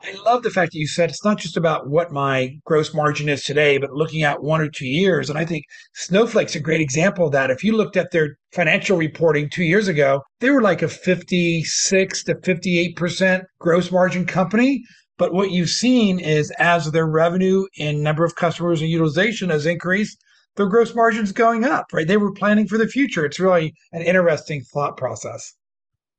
I 0.00 0.12
love 0.24 0.44
the 0.44 0.50
fact 0.50 0.72
that 0.72 0.78
you 0.78 0.86
said 0.86 1.10
it's 1.10 1.24
not 1.24 1.38
just 1.38 1.56
about 1.56 1.88
what 1.88 2.12
my 2.12 2.56
gross 2.64 2.94
margin 2.94 3.28
is 3.28 3.42
today, 3.42 3.78
but 3.78 3.92
looking 3.92 4.22
at 4.22 4.42
one 4.42 4.60
or 4.60 4.68
two 4.68 4.86
years. 4.86 5.28
And 5.28 5.36
I 5.38 5.44
think 5.44 5.64
Snowflake's 5.94 6.54
a 6.54 6.60
great 6.60 6.80
example 6.80 7.26
of 7.26 7.32
that. 7.32 7.50
If 7.50 7.64
you 7.64 7.76
looked 7.76 7.96
at 7.96 8.12
their 8.12 8.36
financial 8.52 8.96
reporting 8.96 9.50
two 9.50 9.64
years 9.64 9.88
ago, 9.88 10.22
they 10.38 10.50
were 10.50 10.62
like 10.62 10.82
a 10.82 10.88
56 10.88 12.24
to 12.24 12.34
58% 12.36 13.42
gross 13.58 13.90
margin 13.90 14.24
company. 14.24 14.84
But 15.16 15.32
what 15.32 15.50
you've 15.50 15.70
seen 15.70 16.20
is 16.20 16.52
as 16.60 16.92
their 16.92 17.08
revenue 17.08 17.66
and 17.80 18.00
number 18.00 18.24
of 18.24 18.36
customers 18.36 18.80
and 18.80 18.88
utilization 18.88 19.50
has 19.50 19.66
increased, 19.66 20.16
their 20.54 20.66
gross 20.66 20.94
margin's 20.94 21.32
going 21.32 21.64
up, 21.64 21.86
right? 21.92 22.06
They 22.06 22.16
were 22.16 22.32
planning 22.32 22.68
for 22.68 22.78
the 22.78 22.86
future. 22.86 23.24
It's 23.24 23.40
really 23.40 23.74
an 23.92 24.02
interesting 24.02 24.62
thought 24.62 24.96
process. 24.96 25.54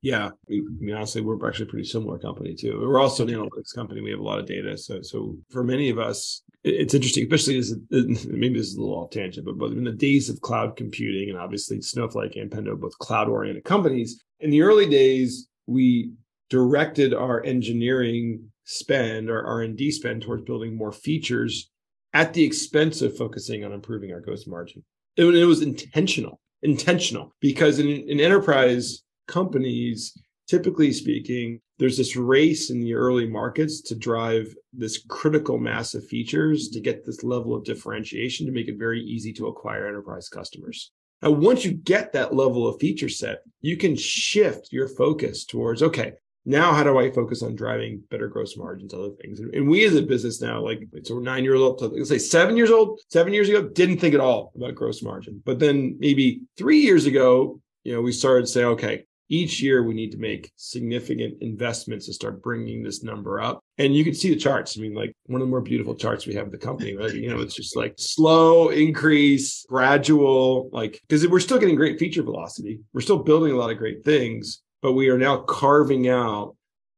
Yeah, 0.02 0.28
I 0.28 0.32
mean, 0.48 0.94
honestly, 0.94 1.20
we're 1.20 1.46
actually 1.46 1.66
a 1.66 1.68
pretty 1.68 1.86
similar 1.86 2.18
company 2.18 2.54
too. 2.54 2.80
We're 2.80 3.00
also 3.00 3.26
an 3.26 3.34
analytics 3.34 3.74
company. 3.74 4.00
We 4.00 4.10
have 4.10 4.20
a 4.20 4.22
lot 4.22 4.38
of 4.38 4.46
data. 4.46 4.78
So, 4.78 5.02
so 5.02 5.36
for 5.50 5.62
many 5.62 5.90
of 5.90 5.98
us, 5.98 6.42
it's 6.64 6.94
interesting, 6.94 7.24
especially 7.24 7.58
as 7.58 7.74
maybe 7.90 8.58
this 8.58 8.68
is 8.68 8.76
a 8.76 8.80
little 8.80 8.96
off 8.96 9.10
tangent, 9.10 9.44
but, 9.44 9.58
but 9.58 9.72
in 9.72 9.84
the 9.84 9.92
days 9.92 10.30
of 10.30 10.40
cloud 10.40 10.76
computing, 10.76 11.28
and 11.28 11.38
obviously 11.38 11.82
Snowflake 11.82 12.36
and 12.36 12.50
Pendo, 12.50 12.80
both 12.80 12.98
cloud 12.98 13.28
oriented 13.28 13.64
companies, 13.64 14.22
in 14.40 14.50
the 14.50 14.62
early 14.62 14.88
days, 14.88 15.48
we 15.66 16.12
directed 16.48 17.12
our 17.12 17.44
engineering 17.44 18.50
spend, 18.64 19.30
our 19.30 19.44
R 19.44 19.62
and 19.62 19.76
D 19.76 19.90
spend, 19.90 20.22
towards 20.22 20.44
building 20.44 20.76
more 20.76 20.92
features 20.92 21.70
at 22.14 22.32
the 22.32 22.42
expense 22.42 23.02
of 23.02 23.16
focusing 23.16 23.64
on 23.64 23.72
improving 23.72 24.12
our 24.12 24.20
gross 24.20 24.46
margin. 24.46 24.82
It, 25.16 25.24
it 25.26 25.44
was 25.44 25.60
intentional, 25.60 26.40
intentional, 26.62 27.34
because 27.40 27.78
in, 27.78 27.88
in 27.88 28.18
enterprise 28.18 29.02
companies, 29.30 30.16
typically 30.48 30.92
speaking, 30.92 31.60
there's 31.78 31.96
this 31.96 32.16
race 32.16 32.70
in 32.70 32.80
the 32.80 32.94
early 32.94 33.26
markets 33.26 33.80
to 33.80 33.94
drive 33.94 34.54
this 34.72 35.04
critical 35.08 35.58
mass 35.58 35.94
of 35.94 36.06
features 36.06 36.68
to 36.70 36.80
get 36.80 37.06
this 37.06 37.22
level 37.22 37.54
of 37.54 37.64
differentiation 37.64 38.46
to 38.46 38.52
make 38.52 38.68
it 38.68 38.78
very 38.78 39.00
easy 39.00 39.32
to 39.32 39.46
acquire 39.46 39.86
enterprise 39.86 40.28
customers. 40.28 40.90
Now, 41.22 41.30
once 41.30 41.64
you 41.64 41.72
get 41.72 42.12
that 42.12 42.34
level 42.34 42.66
of 42.66 42.80
feature 42.80 43.08
set, 43.08 43.38
you 43.60 43.76
can 43.76 43.94
shift 43.96 44.72
your 44.72 44.88
focus 44.88 45.44
towards, 45.44 45.82
okay, 45.82 46.14
now 46.46 46.72
how 46.72 46.82
do 46.82 46.98
I 46.98 47.10
focus 47.10 47.42
on 47.42 47.54
driving 47.54 48.02
better 48.10 48.26
gross 48.26 48.56
margins, 48.56 48.92
other 48.92 49.10
things? 49.20 49.40
And, 49.40 49.68
we 49.68 49.84
as 49.84 49.94
a 49.94 50.02
business 50.02 50.40
now, 50.40 50.62
like, 50.62 50.82
so 51.04 51.14
we're 51.14 51.22
nine 51.22 51.44
years 51.44 51.60
old, 51.60 51.80
let's 51.80 52.08
say 52.08 52.18
seven 52.18 52.56
years 52.56 52.70
old, 52.70 53.00
seven 53.10 53.32
years 53.32 53.48
ago, 53.48 53.68
didn't 53.68 53.98
think 53.98 54.14
at 54.14 54.20
all 54.20 54.52
about 54.56 54.74
gross 54.74 55.02
margin. 55.02 55.42
But 55.44 55.58
then 55.58 55.96
maybe 55.98 56.40
three 56.56 56.80
years 56.80 57.06
ago, 57.06 57.60
you 57.84 57.94
know, 57.94 58.00
we 58.00 58.12
started 58.12 58.46
to 58.46 58.52
say, 58.52 58.64
okay, 58.64 59.04
each 59.30 59.62
year 59.62 59.82
we 59.82 59.94
need 59.94 60.12
to 60.12 60.18
make 60.18 60.52
significant 60.56 61.40
investments 61.40 62.06
to 62.06 62.12
start 62.12 62.42
bringing 62.42 62.82
this 62.82 63.02
number 63.02 63.40
up. 63.40 63.60
And 63.78 63.94
you 63.94 64.04
can 64.04 64.14
see 64.14 64.28
the 64.28 64.36
charts. 64.36 64.76
I 64.76 64.82
mean 64.82 64.94
like 64.94 65.14
one 65.26 65.40
of 65.40 65.46
the 65.46 65.50
more 65.50 65.62
beautiful 65.62 65.94
charts 65.94 66.26
we 66.26 66.34
have 66.34 66.46
in 66.46 66.50
the 66.50 66.58
company 66.58 66.96
right 66.96 67.14
you 67.14 67.30
know 67.30 67.40
it's 67.40 67.54
just 67.54 67.76
like 67.76 67.94
slow 67.96 68.68
increase 68.68 69.64
gradual 69.68 70.68
like 70.72 71.00
because 71.08 71.26
we're 71.26 71.40
still 71.40 71.58
getting 71.58 71.76
great 71.76 71.98
feature 71.98 72.22
velocity. 72.22 72.80
We're 72.92 73.00
still 73.00 73.22
building 73.22 73.52
a 73.52 73.56
lot 73.56 73.70
of 73.70 73.78
great 73.78 74.04
things 74.04 74.62
but 74.82 74.92
we 74.92 75.08
are 75.08 75.18
now 75.18 75.38
carving 75.38 76.08
out 76.08 76.56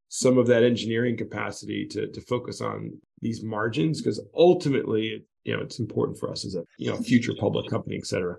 some 0.09 0.39
of 0.39 0.47
that 0.47 0.63
engineering 0.63 1.17
capacity 1.17 1.87
to 1.87 2.09
to 2.09 2.21
focus 2.21 2.61
on 2.61 2.93
these 3.21 3.43
margins 3.43 4.01
because 4.01 4.21
ultimately 4.35 5.25
you 5.45 5.57
know 5.57 5.63
it's 5.63 5.81
important 5.81 6.19
for 6.19 6.31
us 6.31 6.45
as 6.45 6.55
a 6.55 6.65
you 6.79 6.91
know 6.91 6.97
future 6.99 7.35
public 7.39 7.69
company 7.69 7.97
et 7.97 8.07
cetera 8.07 8.37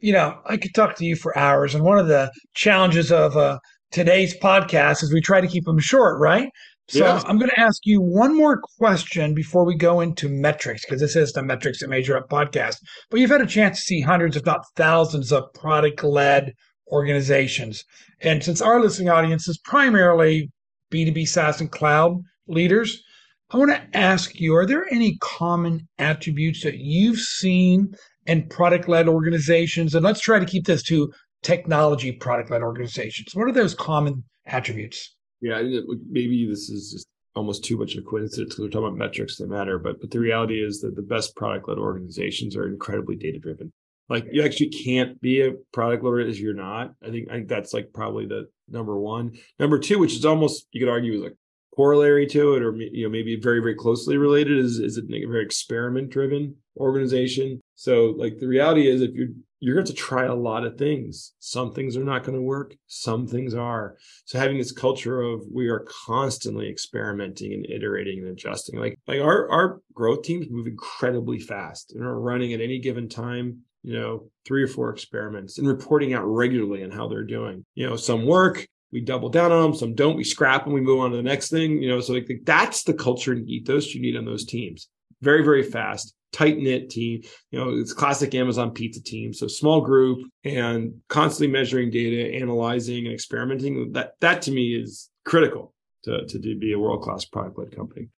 you 0.00 0.12
know, 0.12 0.38
I 0.46 0.56
could 0.56 0.74
talk 0.74 0.96
to 0.96 1.04
you 1.04 1.16
for 1.16 1.36
hours. 1.36 1.74
And 1.74 1.84
one 1.84 1.98
of 1.98 2.08
the 2.08 2.32
challenges 2.54 3.10
of 3.10 3.36
uh, 3.36 3.58
today's 3.90 4.36
podcast 4.38 5.02
is 5.02 5.12
we 5.12 5.20
try 5.20 5.40
to 5.40 5.48
keep 5.48 5.64
them 5.64 5.78
short, 5.78 6.20
right? 6.20 6.48
So 6.88 7.00
yeah. 7.00 7.22
I'm 7.26 7.38
going 7.38 7.50
to 7.50 7.60
ask 7.60 7.80
you 7.84 8.00
one 8.00 8.34
more 8.34 8.62
question 8.78 9.34
before 9.34 9.66
we 9.66 9.76
go 9.76 10.00
into 10.00 10.28
metrics, 10.28 10.84
because 10.84 11.00
this 11.00 11.16
is 11.16 11.32
the 11.32 11.42
Metrics 11.42 11.80
that 11.80 11.88
Measure 11.88 12.16
Up 12.16 12.30
podcast. 12.30 12.76
But 13.10 13.20
you've 13.20 13.30
had 13.30 13.42
a 13.42 13.46
chance 13.46 13.78
to 13.78 13.82
see 13.82 14.00
hundreds, 14.00 14.36
if 14.36 14.46
not 14.46 14.64
thousands, 14.74 15.30
of 15.30 15.52
product 15.52 16.02
led 16.02 16.54
organizations. 16.90 17.84
And 18.22 18.42
since 18.42 18.62
our 18.62 18.80
listening 18.80 19.10
audience 19.10 19.46
is 19.48 19.58
primarily 19.58 20.50
B2B 20.90 21.28
SaaS 21.28 21.60
and 21.60 21.70
cloud 21.70 22.22
leaders. 22.46 23.02
I 23.50 23.56
want 23.56 23.70
to 23.70 23.96
ask 23.96 24.38
you, 24.40 24.54
are 24.54 24.66
there 24.66 24.86
any 24.92 25.16
common 25.20 25.88
attributes 25.98 26.62
that 26.64 26.78
you've 26.78 27.18
seen 27.18 27.94
in 28.28 28.48
product 28.48 28.88
led 28.88 29.08
organizations? 29.08 29.94
And 29.94 30.04
let's 30.04 30.20
try 30.20 30.38
to 30.38 30.46
keep 30.46 30.66
this 30.66 30.82
to 30.84 31.12
technology 31.42 32.12
product 32.12 32.50
led 32.50 32.62
organizations. 32.62 33.34
What 33.34 33.48
are 33.48 33.52
those 33.52 33.74
common 33.74 34.22
attributes? 34.46 35.16
Yeah, 35.40 35.62
maybe 36.08 36.46
this 36.48 36.68
is 36.68 36.92
just 36.92 37.06
almost 37.34 37.64
too 37.64 37.78
much 37.78 37.94
of 37.94 38.04
a 38.04 38.06
coincidence 38.06 38.50
because 38.50 38.64
we're 38.64 38.70
talking 38.70 38.88
about 38.88 38.98
metrics 38.98 39.36
that 39.36 39.48
matter. 39.48 39.78
But 39.78 40.00
but 40.00 40.10
the 40.10 40.20
reality 40.20 40.62
is 40.62 40.80
that 40.80 40.96
the 40.96 41.02
best 41.02 41.34
product 41.36 41.68
led 41.68 41.78
organizations 41.78 42.56
are 42.56 42.68
incredibly 42.68 43.16
data 43.16 43.38
driven. 43.38 43.72
Like 44.08 44.26
you 44.32 44.42
actually 44.42 44.70
can't 44.70 45.20
be 45.20 45.42
a 45.42 45.52
product 45.72 46.02
leader 46.02 46.20
as 46.20 46.40
you're 46.40 46.54
not. 46.54 46.92
I 47.02 47.10
think 47.10 47.28
I 47.30 47.34
think 47.34 47.48
that's 47.48 47.72
like 47.72 47.90
probably 47.92 48.26
the 48.26 48.48
number 48.68 48.98
one. 48.98 49.38
Number 49.58 49.78
two, 49.78 49.98
which 49.98 50.14
is 50.14 50.24
almost 50.24 50.66
you 50.72 50.80
could 50.80 50.90
argue 50.90 51.14
is 51.14 51.22
like 51.22 51.36
corollary 51.78 52.26
to 52.26 52.54
it, 52.54 52.62
or 52.64 52.74
you 52.74 53.04
know 53.04 53.08
maybe 53.08 53.38
very 53.40 53.60
very 53.60 53.76
closely 53.76 54.16
related, 54.16 54.58
is 54.58 54.80
is 54.80 54.98
it 54.98 55.04
a 55.04 55.26
very 55.26 55.44
experiment 55.44 56.10
driven 56.10 56.56
organization? 56.76 57.60
So 57.76 58.14
like 58.18 58.38
the 58.38 58.48
reality 58.48 58.88
is 58.88 59.00
if 59.00 59.12
you're 59.14 59.28
you're 59.60 59.74
going 59.74 59.86
to 59.86 59.92
try 59.92 60.24
a 60.24 60.34
lot 60.34 60.64
of 60.64 60.78
things. 60.78 61.34
Some 61.40 61.72
things 61.72 61.96
are 61.96 62.04
not 62.04 62.22
going 62.22 62.36
to 62.36 62.42
work. 62.42 62.76
Some 62.86 63.26
things 63.26 63.54
are. 63.54 63.96
So 64.24 64.38
having 64.38 64.58
this 64.58 64.72
culture 64.72 65.20
of 65.20 65.42
we 65.52 65.68
are 65.68 65.86
constantly 66.06 66.68
experimenting 66.68 67.52
and 67.52 67.66
iterating 67.66 68.20
and 68.20 68.28
adjusting. 68.28 68.78
Like 68.78 68.98
like 69.06 69.20
our 69.20 69.50
our 69.50 69.80
growth 69.94 70.22
teams 70.22 70.46
move 70.50 70.66
incredibly 70.66 71.38
fast 71.38 71.92
and 71.94 72.04
are 72.04 72.20
running 72.20 72.52
at 72.52 72.60
any 72.60 72.78
given 72.80 73.08
time. 73.08 73.58
You 73.84 73.94
know, 73.94 74.30
three 74.44 74.62
or 74.64 74.66
four 74.66 74.90
experiments 74.90 75.58
and 75.58 75.68
reporting 75.68 76.12
out 76.12 76.24
regularly 76.24 76.82
on 76.82 76.90
how 76.90 77.06
they're 77.06 77.22
doing. 77.22 77.64
You 77.76 77.88
know, 77.88 77.96
some 77.96 78.26
work, 78.26 78.66
we 78.92 79.00
double 79.00 79.28
down 79.28 79.52
on 79.52 79.62
them. 79.62 79.74
Some 79.74 79.94
don't. 79.94 80.16
We 80.16 80.24
scrap 80.24 80.64
them. 80.64 80.72
We 80.72 80.80
move 80.80 81.00
on 81.00 81.10
to 81.10 81.16
the 81.16 81.22
next 81.22 81.50
thing. 81.50 81.82
You 81.82 81.88
know, 81.88 82.00
so 82.00 82.12
like 82.14 82.28
that's 82.44 82.84
the 82.84 82.94
culture 82.94 83.32
and 83.32 83.48
ethos 83.48 83.94
you 83.94 84.00
need 84.00 84.16
on 84.16 84.24
those 84.24 84.44
teams. 84.44 84.88
Very 85.20 85.42
very 85.44 85.62
fast 85.62 86.14
tight 86.32 86.58
knit 86.58 86.90
team. 86.90 87.22
You 87.50 87.58
know, 87.58 87.70
it's 87.76 87.92
classic 87.92 88.34
Amazon 88.34 88.70
pizza 88.70 89.02
team. 89.02 89.32
So 89.32 89.46
small 89.46 89.80
group 89.80 90.18
and 90.44 90.94
constantly 91.08 91.52
measuring 91.52 91.90
data, 91.90 92.34
analyzing 92.34 93.06
and 93.06 93.14
experimenting. 93.14 93.92
That 93.92 94.12
that 94.20 94.42
to 94.42 94.50
me 94.50 94.74
is 94.74 95.10
critical 95.24 95.74
to, 96.04 96.26
to 96.26 96.38
be 96.38 96.72
a 96.72 96.78
world 96.78 97.02
class 97.02 97.24
product 97.24 97.58
led 97.58 97.74
company. 97.74 98.08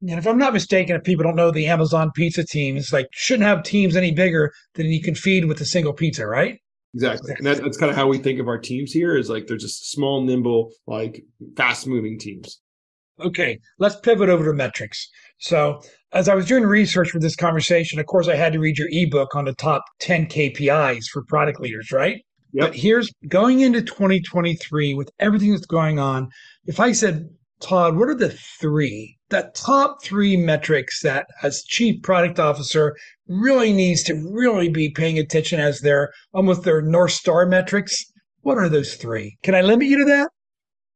And 0.00 0.18
if 0.18 0.26
I'm 0.26 0.38
not 0.38 0.52
mistaken, 0.52 0.94
if 0.94 1.02
people 1.02 1.24
don't 1.24 1.36
know 1.36 1.50
the 1.50 1.66
Amazon 1.66 2.12
pizza 2.14 2.44
team, 2.44 2.76
it's 2.76 2.92
like 2.92 3.08
shouldn't 3.10 3.48
have 3.48 3.64
teams 3.64 3.96
any 3.96 4.12
bigger 4.12 4.52
than 4.74 4.86
you 4.86 5.02
can 5.02 5.14
feed 5.14 5.46
with 5.46 5.60
a 5.60 5.64
single 5.64 5.92
pizza, 5.92 6.26
right? 6.26 6.60
Exactly. 7.04 7.34
And 7.36 7.46
that, 7.46 7.62
that's 7.62 7.76
kind 7.76 7.90
of 7.90 7.96
how 7.96 8.08
we 8.08 8.18
think 8.18 8.40
of 8.40 8.48
our 8.48 8.58
teams 8.58 8.92
here 8.92 9.16
is 9.16 9.30
like 9.30 9.46
they're 9.46 9.56
just 9.56 9.90
small, 9.92 10.24
nimble, 10.24 10.72
like 10.86 11.22
fast 11.56 11.86
moving 11.86 12.18
teams. 12.18 12.60
Okay, 13.20 13.58
let's 13.78 13.96
pivot 13.96 14.28
over 14.28 14.44
to 14.44 14.52
metrics. 14.52 15.08
So, 15.38 15.80
as 16.12 16.28
I 16.28 16.34
was 16.34 16.46
doing 16.46 16.64
research 16.64 17.10
for 17.10 17.18
this 17.18 17.36
conversation, 17.36 17.98
of 17.98 18.06
course, 18.06 18.28
I 18.28 18.34
had 18.34 18.52
to 18.52 18.58
read 18.58 18.78
your 18.78 18.88
ebook 18.90 19.34
on 19.34 19.44
the 19.44 19.54
top 19.54 19.84
10 20.00 20.26
KPIs 20.26 21.04
for 21.12 21.24
product 21.24 21.60
leaders, 21.60 21.92
right? 21.92 22.20
Yep. 22.52 22.66
But 22.66 22.74
here's 22.76 23.10
going 23.28 23.60
into 23.60 23.82
2023 23.82 24.94
with 24.94 25.10
everything 25.18 25.52
that's 25.52 25.66
going 25.66 25.98
on. 25.98 26.30
If 26.66 26.80
I 26.80 26.92
said, 26.92 27.28
Todd, 27.60 27.96
what 27.96 28.08
are 28.08 28.14
the 28.14 28.30
three, 28.60 29.17
the 29.30 29.50
top 29.54 30.02
three 30.02 30.36
metrics 30.36 31.02
that 31.02 31.26
as 31.42 31.62
chief 31.64 32.02
product 32.02 32.38
officer 32.38 32.96
really 33.26 33.72
needs 33.72 34.02
to 34.04 34.14
really 34.14 34.68
be 34.68 34.90
paying 34.90 35.18
attention 35.18 35.60
as 35.60 35.80
their 35.80 36.10
almost 36.32 36.62
their 36.64 36.80
North 36.80 37.12
Star 37.12 37.46
metrics? 37.46 38.04
What 38.40 38.58
are 38.58 38.68
those 38.68 38.94
three? 38.94 39.36
Can 39.42 39.54
I 39.54 39.60
limit 39.60 39.88
you 39.88 39.98
to 39.98 40.04
that? 40.06 40.30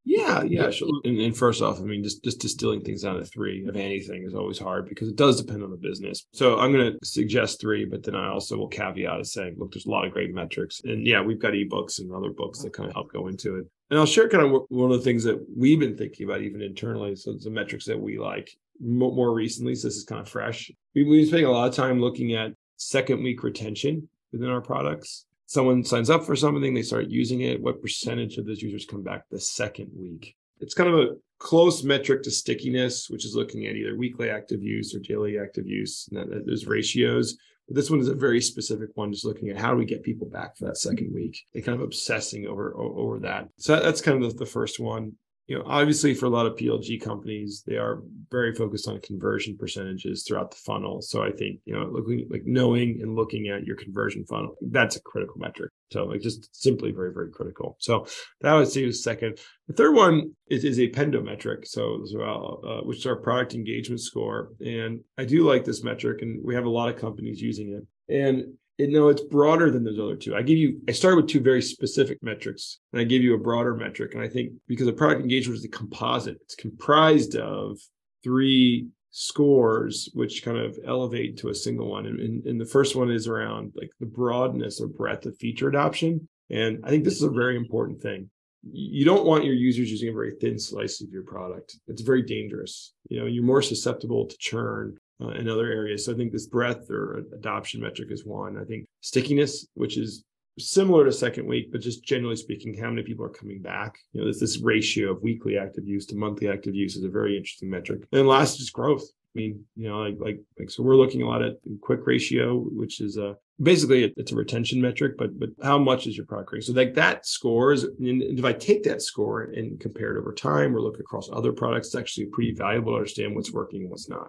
Yeah, 0.04 0.42
yeah, 0.42 0.70
sure. 0.70 0.88
And, 1.04 1.20
and, 1.20 1.36
first 1.36 1.62
off, 1.62 1.78
I 1.78 1.84
mean, 1.84 2.02
just 2.02 2.24
just 2.24 2.40
distilling 2.40 2.80
things 2.80 3.02
down 3.02 3.16
to 3.16 3.24
three 3.24 3.64
of 3.66 3.76
anything 3.76 4.24
is 4.26 4.34
always 4.34 4.58
hard 4.58 4.88
because 4.88 5.08
it 5.08 5.16
does 5.16 5.40
depend 5.40 5.62
on 5.62 5.70
the 5.70 5.76
business. 5.76 6.26
So 6.32 6.58
I'm 6.58 6.72
going 6.72 6.92
to 6.92 7.06
suggest 7.06 7.60
three, 7.60 7.84
but 7.84 8.02
then 8.02 8.16
I 8.16 8.28
also 8.28 8.56
will 8.56 8.68
caveat 8.68 9.20
as 9.20 9.32
saying, 9.32 9.54
look, 9.58 9.72
there's 9.72 9.86
a 9.86 9.90
lot 9.90 10.04
of 10.04 10.12
great 10.12 10.34
metrics, 10.34 10.80
and 10.84 11.06
yeah, 11.06 11.22
we've 11.22 11.40
got 11.40 11.52
ebooks 11.52 12.00
and 12.00 12.12
other 12.12 12.30
books 12.30 12.62
that 12.62 12.72
kind 12.72 12.88
of 12.88 12.94
help 12.94 13.12
go 13.12 13.28
into 13.28 13.56
it. 13.56 13.66
And 13.90 13.98
I'll 13.98 14.06
share 14.06 14.28
kind 14.28 14.44
of 14.44 14.62
one 14.70 14.90
of 14.90 14.98
the 14.98 15.04
things 15.04 15.22
that 15.24 15.44
we've 15.56 15.78
been 15.78 15.96
thinking 15.96 16.26
about 16.26 16.40
even 16.40 16.62
internally. 16.62 17.14
So 17.14 17.34
the 17.34 17.50
metrics 17.50 17.84
that 17.84 18.00
we 18.00 18.18
like 18.18 18.50
more 18.80 19.32
recently. 19.32 19.74
So 19.74 19.88
this 19.88 19.96
is 19.96 20.04
kind 20.04 20.20
of 20.20 20.28
fresh. 20.28 20.70
We've 20.94 21.06
been 21.06 21.26
spending 21.26 21.46
a 21.46 21.52
lot 21.52 21.68
of 21.68 21.74
time 21.74 22.00
looking 22.00 22.34
at 22.34 22.52
second 22.76 23.22
week 23.22 23.42
retention 23.42 24.08
within 24.32 24.48
our 24.48 24.60
products 24.60 25.26
someone 25.52 25.84
signs 25.84 26.08
up 26.08 26.24
for 26.24 26.34
something, 26.34 26.72
they 26.72 26.82
start 26.82 27.08
using 27.08 27.42
it, 27.42 27.60
what 27.60 27.82
percentage 27.82 28.38
of 28.38 28.46
those 28.46 28.62
users 28.62 28.86
come 28.86 29.02
back 29.02 29.24
the 29.30 29.38
second 29.38 29.90
week? 29.94 30.34
It's 30.60 30.72
kind 30.72 30.88
of 30.88 30.98
a 30.98 31.16
close 31.38 31.82
metric 31.82 32.22
to 32.22 32.30
stickiness, 32.30 33.10
which 33.10 33.26
is 33.26 33.36
looking 33.36 33.66
at 33.66 33.76
either 33.76 33.96
weekly 33.96 34.30
active 34.30 34.62
use 34.62 34.94
or 34.94 35.00
daily 35.00 35.38
active 35.38 35.66
use, 35.66 36.08
and 36.10 36.32
that, 36.32 36.46
those 36.46 36.66
ratios. 36.66 37.36
But 37.68 37.76
this 37.76 37.90
one 37.90 38.00
is 38.00 38.08
a 38.08 38.14
very 38.14 38.40
specific 38.40 38.90
one, 38.94 39.12
just 39.12 39.26
looking 39.26 39.50
at 39.50 39.58
how 39.58 39.72
do 39.72 39.76
we 39.76 39.84
get 39.84 40.02
people 40.02 40.26
back 40.26 40.56
for 40.56 40.64
that 40.64 40.78
second 40.78 41.12
week. 41.12 41.38
They 41.52 41.60
kind 41.60 41.76
of 41.76 41.84
obsessing 41.84 42.46
over 42.46 42.74
over 42.76 43.18
that. 43.20 43.48
So 43.58 43.78
that's 43.78 44.00
kind 44.00 44.24
of 44.24 44.32
the, 44.32 44.38
the 44.38 44.50
first 44.50 44.80
one 44.80 45.12
you 45.46 45.58
know, 45.58 45.64
obviously 45.66 46.14
for 46.14 46.26
a 46.26 46.30
lot 46.30 46.46
of 46.46 46.56
PLG 46.56 47.02
companies, 47.02 47.64
they 47.66 47.76
are 47.76 48.02
very 48.30 48.54
focused 48.54 48.88
on 48.88 49.00
conversion 49.00 49.56
percentages 49.58 50.24
throughout 50.24 50.50
the 50.50 50.56
funnel. 50.56 51.02
So 51.02 51.22
I 51.22 51.32
think, 51.32 51.60
you 51.64 51.74
know, 51.74 51.84
looking 51.90 52.26
like 52.30 52.42
knowing 52.44 53.00
and 53.02 53.16
looking 53.16 53.48
at 53.48 53.64
your 53.64 53.76
conversion 53.76 54.24
funnel, 54.24 54.54
that's 54.70 54.96
a 54.96 55.02
critical 55.02 55.36
metric. 55.38 55.72
So 55.90 56.04
like 56.04 56.20
just 56.20 56.48
simply 56.54 56.92
very, 56.92 57.12
very 57.12 57.30
critical. 57.30 57.76
So 57.80 58.06
that 58.40 58.54
would 58.54 58.68
say 58.68 58.86
the 58.86 58.92
second. 58.92 59.38
The 59.66 59.74
third 59.74 59.94
one 59.94 60.32
is, 60.48 60.64
is 60.64 60.78
a 60.78 60.88
Pendo 60.90 61.22
metric. 61.24 61.66
So 61.66 62.00
as 62.02 62.14
well, 62.16 62.62
uh, 62.66 62.86
which 62.86 62.98
is 62.98 63.06
our 63.06 63.16
product 63.16 63.54
engagement 63.54 64.00
score. 64.00 64.52
And 64.64 65.00
I 65.18 65.24
do 65.24 65.46
like 65.46 65.64
this 65.64 65.82
metric 65.82 66.22
and 66.22 66.40
we 66.44 66.54
have 66.54 66.66
a 66.66 66.70
lot 66.70 66.88
of 66.88 67.00
companies 67.00 67.40
using 67.40 67.72
it. 67.72 68.14
And 68.14 68.54
it, 68.78 68.90
no, 68.90 69.08
it's 69.08 69.22
broader 69.22 69.70
than 69.70 69.84
those 69.84 69.98
other 69.98 70.16
two. 70.16 70.34
I 70.34 70.42
give 70.42 70.58
you, 70.58 70.80
I 70.88 70.92
started 70.92 71.16
with 71.16 71.28
two 71.28 71.40
very 71.40 71.62
specific 71.62 72.18
metrics, 72.22 72.78
and 72.92 73.00
I 73.00 73.04
give 73.04 73.22
you 73.22 73.34
a 73.34 73.38
broader 73.38 73.74
metric. 73.74 74.14
And 74.14 74.22
I 74.22 74.28
think 74.28 74.52
because 74.66 74.86
the 74.86 74.92
product 74.92 75.20
engagement 75.20 75.58
is 75.58 75.64
a 75.64 75.68
composite, 75.68 76.38
it's 76.42 76.54
comprised 76.54 77.36
of 77.36 77.78
three 78.24 78.88
scores, 79.10 80.08
which 80.14 80.42
kind 80.42 80.56
of 80.56 80.78
elevate 80.86 81.36
to 81.38 81.50
a 81.50 81.54
single 81.54 81.90
one. 81.90 82.06
And, 82.06 82.18
and, 82.18 82.46
and 82.46 82.60
the 82.60 82.66
first 82.66 82.96
one 82.96 83.10
is 83.10 83.28
around 83.28 83.72
like 83.76 83.90
the 84.00 84.06
broadness 84.06 84.80
or 84.80 84.88
breadth 84.88 85.26
of 85.26 85.36
feature 85.36 85.68
adoption. 85.68 86.28
And 86.50 86.80
I 86.84 86.88
think 86.88 87.04
this 87.04 87.16
is 87.16 87.22
a 87.22 87.30
very 87.30 87.56
important 87.56 88.00
thing. 88.00 88.30
You 88.70 89.04
don't 89.04 89.26
want 89.26 89.44
your 89.44 89.54
users 89.54 89.90
using 89.90 90.08
a 90.08 90.12
very 90.12 90.34
thin 90.40 90.58
slice 90.58 91.02
of 91.02 91.10
your 91.10 91.24
product. 91.24 91.76
It's 91.88 92.02
very 92.02 92.22
dangerous. 92.22 92.94
You 93.08 93.20
know, 93.20 93.26
you're 93.26 93.44
more 93.44 93.60
susceptible 93.60 94.26
to 94.26 94.36
churn 94.38 94.96
uh, 95.22 95.28
in 95.30 95.48
other 95.48 95.70
areas. 95.70 96.04
So 96.04 96.12
I 96.12 96.16
think 96.16 96.32
this 96.32 96.46
breadth 96.46 96.90
or 96.90 97.22
adoption 97.32 97.80
metric 97.80 98.10
is 98.10 98.24
one. 98.24 98.58
I 98.58 98.64
think 98.64 98.86
stickiness, 99.00 99.66
which 99.74 99.96
is 99.96 100.24
similar 100.58 101.04
to 101.04 101.12
second 101.12 101.46
week, 101.46 101.72
but 101.72 101.80
just 101.80 102.04
generally 102.04 102.36
speaking, 102.36 102.76
how 102.76 102.90
many 102.90 103.02
people 103.02 103.24
are 103.24 103.30
coming 103.30 103.60
back? 103.60 103.98
You 104.12 104.20
know, 104.20 104.26
there's 104.26 104.40
this 104.40 104.60
ratio 104.60 105.12
of 105.12 105.22
weekly 105.22 105.56
active 105.56 105.86
use 105.86 106.06
to 106.06 106.16
monthly 106.16 106.48
active 106.48 106.74
use 106.74 106.96
is 106.96 107.04
a 107.04 107.08
very 107.08 107.36
interesting 107.36 107.70
metric. 107.70 108.02
And 108.12 108.26
last 108.26 108.60
is 108.60 108.70
growth. 108.70 109.04
I 109.34 109.38
mean, 109.38 109.64
you 109.76 109.88
know, 109.88 110.00
like 110.00 110.16
like 110.18 110.40
like 110.58 110.70
so 110.70 110.82
we're 110.82 110.96
looking 110.96 111.22
a 111.22 111.28
lot 111.28 111.42
at 111.42 111.56
quick 111.80 112.00
ratio, 112.06 112.58
which 112.58 113.00
is 113.00 113.16
a 113.16 113.36
basically 113.62 114.12
it's 114.16 114.32
a 114.32 114.36
retention 114.36 114.80
metric, 114.80 115.14
but 115.16 115.38
but 115.38 115.48
how 115.62 115.78
much 115.78 116.06
is 116.06 116.18
your 116.18 116.26
product 116.26 116.50
growing? 116.50 116.60
So 116.60 116.74
like 116.74 116.92
that 116.94 117.24
scores, 117.26 117.84
and 117.84 118.22
if 118.22 118.44
I 118.44 118.52
take 118.52 118.82
that 118.82 119.00
score 119.00 119.44
and 119.44 119.80
compare 119.80 120.14
it 120.14 120.20
over 120.20 120.34
time 120.34 120.76
or 120.76 120.82
look 120.82 121.00
across 121.00 121.30
other 121.32 121.52
products, 121.52 121.88
it's 121.88 121.96
actually 121.96 122.26
pretty 122.26 122.52
valuable 122.52 122.92
to 122.92 122.96
understand 122.96 123.34
what's 123.34 123.52
working 123.52 123.82
and 123.82 123.90
what's 123.90 124.10
not. 124.10 124.28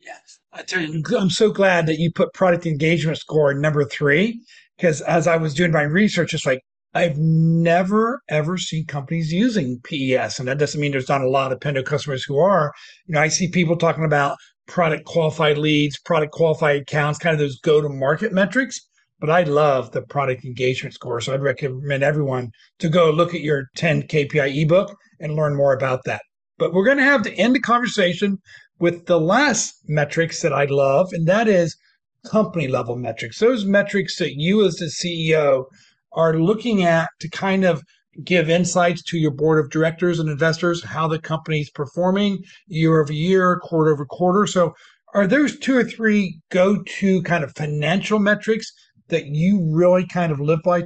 Yes. 0.00 0.38
I 0.52 0.62
tell 0.62 0.82
you, 0.82 1.02
I'm 1.18 1.30
so 1.30 1.50
glad 1.50 1.86
that 1.86 1.98
you 1.98 2.10
put 2.12 2.34
product 2.34 2.66
engagement 2.66 3.18
score 3.18 3.54
number 3.54 3.84
three, 3.84 4.40
because 4.76 5.00
as 5.02 5.26
I 5.26 5.36
was 5.36 5.54
doing 5.54 5.72
my 5.72 5.82
research, 5.82 6.34
it's 6.34 6.46
like, 6.46 6.60
I've 6.92 7.18
never 7.18 8.20
ever 8.28 8.58
seen 8.58 8.84
companies 8.86 9.32
using 9.32 9.80
PES. 9.84 10.40
And 10.40 10.48
that 10.48 10.58
doesn't 10.58 10.80
mean 10.80 10.90
there's 10.90 11.08
not 11.08 11.20
a 11.20 11.28
lot 11.28 11.52
of 11.52 11.60
Pendo 11.60 11.84
customers 11.84 12.24
who 12.24 12.38
are. 12.38 12.72
You 13.06 13.14
know, 13.14 13.20
I 13.20 13.28
see 13.28 13.48
people 13.48 13.76
talking 13.76 14.04
about 14.04 14.36
product 14.66 15.04
qualified 15.04 15.56
leads, 15.56 16.00
product 16.00 16.32
qualified 16.32 16.82
accounts, 16.82 17.18
kind 17.18 17.32
of 17.32 17.38
those 17.38 17.60
go 17.60 17.80
to 17.80 17.88
market 17.88 18.32
metrics. 18.32 18.80
But 19.20 19.30
I 19.30 19.42
love 19.42 19.92
the 19.92 20.02
product 20.02 20.44
engagement 20.44 20.94
score. 20.94 21.20
So 21.20 21.32
I'd 21.34 21.42
recommend 21.42 22.02
everyone 22.02 22.50
to 22.78 22.88
go 22.88 23.10
look 23.10 23.34
at 23.34 23.42
your 23.42 23.66
10 23.76 24.04
KPI 24.04 24.62
ebook 24.62 24.96
and 25.20 25.36
learn 25.36 25.54
more 25.54 25.74
about 25.74 26.04
that. 26.06 26.22
But 26.58 26.72
we're 26.72 26.84
going 26.84 26.96
to 26.96 27.04
have 27.04 27.22
to 27.22 27.34
end 27.34 27.54
the 27.54 27.60
conversation 27.60 28.38
with 28.80 29.06
the 29.06 29.20
last 29.20 29.74
metrics 29.86 30.42
that 30.42 30.52
I 30.52 30.64
love, 30.64 31.10
and 31.12 31.26
that 31.28 31.46
is 31.46 31.76
company 32.24 32.66
level 32.66 32.96
metrics. 32.96 33.38
Those 33.38 33.64
metrics 33.64 34.16
that 34.16 34.34
you 34.34 34.64
as 34.64 34.76
the 34.76 34.86
CEO 34.86 35.66
are 36.12 36.38
looking 36.38 36.82
at 36.82 37.08
to 37.20 37.28
kind 37.28 37.64
of 37.64 37.82
give 38.24 38.50
insights 38.50 39.02
to 39.04 39.18
your 39.18 39.30
board 39.30 39.64
of 39.64 39.70
directors 39.70 40.18
and 40.18 40.28
investors 40.28 40.84
how 40.84 41.06
the 41.06 41.20
company 41.20 41.60
is 41.60 41.70
performing 41.70 42.38
year 42.66 43.00
over 43.00 43.12
year, 43.12 43.60
quarter 43.62 43.92
over 43.92 44.04
quarter. 44.04 44.46
So 44.46 44.74
are 45.14 45.26
those 45.26 45.58
two 45.58 45.76
or 45.76 45.84
three 45.84 46.40
go-to 46.50 47.22
kind 47.22 47.44
of 47.44 47.54
financial 47.54 48.18
metrics 48.18 48.72
that 49.08 49.26
you 49.26 49.68
really 49.72 50.06
kind 50.06 50.32
of 50.32 50.40
live 50.40 50.62
by, 50.64 50.82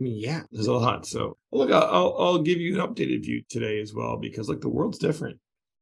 mean, 0.00 0.18
yeah, 0.18 0.42
there's 0.50 0.66
a 0.66 0.72
lot. 0.72 1.06
So 1.06 1.36
look, 1.52 1.70
I'll 1.70 2.16
I'll 2.18 2.42
give 2.42 2.60
you 2.60 2.80
an 2.80 2.86
updated 2.86 3.24
view 3.24 3.42
today 3.48 3.80
as 3.80 3.92
well 3.94 4.16
because 4.16 4.48
like 4.48 4.60
the 4.60 4.68
world's 4.68 4.98
different. 4.98 5.38